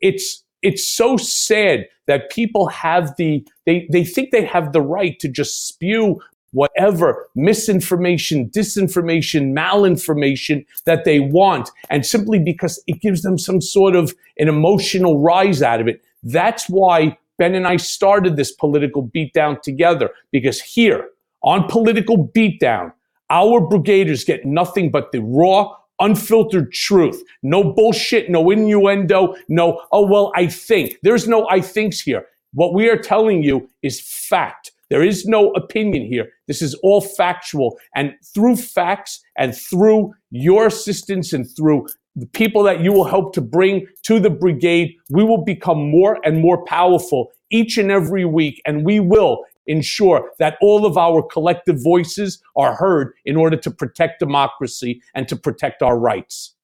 [0.00, 5.18] it's it's so sad that people have the they they think they have the right
[5.20, 6.20] to just spew
[6.52, 13.96] whatever misinformation, disinformation, malinformation that they want and simply because it gives them some sort
[13.96, 16.02] of an emotional rise out of it.
[16.22, 21.08] That's why Ben and I started this political beatdown together because here
[21.42, 22.92] on political beatdown,
[23.30, 27.22] our brigaders get nothing but the raw unfiltered truth.
[27.42, 30.98] No bullshit, no innuendo, no, oh, well, I think.
[31.02, 32.26] There's no I thinks here.
[32.52, 34.72] What we are telling you is fact.
[34.90, 36.28] There is no opinion here.
[36.48, 37.78] This is all factual.
[37.94, 43.32] And through facts and through your assistance and through the people that you will help
[43.34, 48.26] to bring to the brigade, we will become more and more powerful each and every
[48.26, 48.60] week.
[48.66, 53.70] And we will ensure that all of our collective voices are heard in order to
[53.70, 56.54] protect democracy and to protect our rights.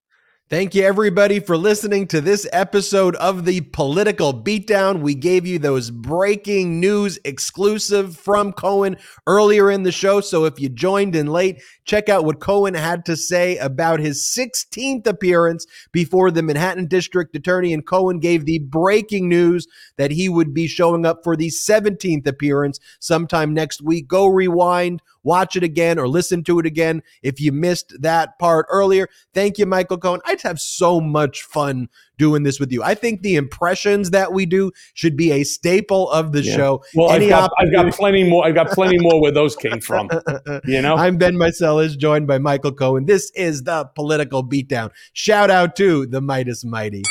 [0.50, 5.02] Thank you, everybody, for listening to this episode of the Political Beatdown.
[5.02, 8.96] We gave you those breaking news exclusive from Cohen
[9.26, 10.22] earlier in the show.
[10.22, 14.24] So if you joined in late, check out what Cohen had to say about his
[14.24, 17.74] 16th appearance before the Manhattan District Attorney.
[17.74, 19.66] And Cohen gave the breaking news
[19.98, 24.08] that he would be showing up for the 17th appearance sometime next week.
[24.08, 28.66] Go rewind watch it again or listen to it again if you missed that part
[28.70, 29.06] earlier.
[29.34, 30.20] Thank you, Michael Cohen.
[30.24, 32.82] I have so much fun doing this with you.
[32.82, 36.56] I think the impressions that we do should be a staple of the yeah.
[36.56, 36.84] show.
[36.94, 38.46] Well, I've got, I've got, plenty more.
[38.46, 40.08] I've got plenty more where those came from.
[40.64, 43.06] You know, I'm Ben Meiselas, joined by Michael Cohen.
[43.06, 44.90] This is the political beatdown.
[45.12, 47.02] Shout out to the Meidas Mighty.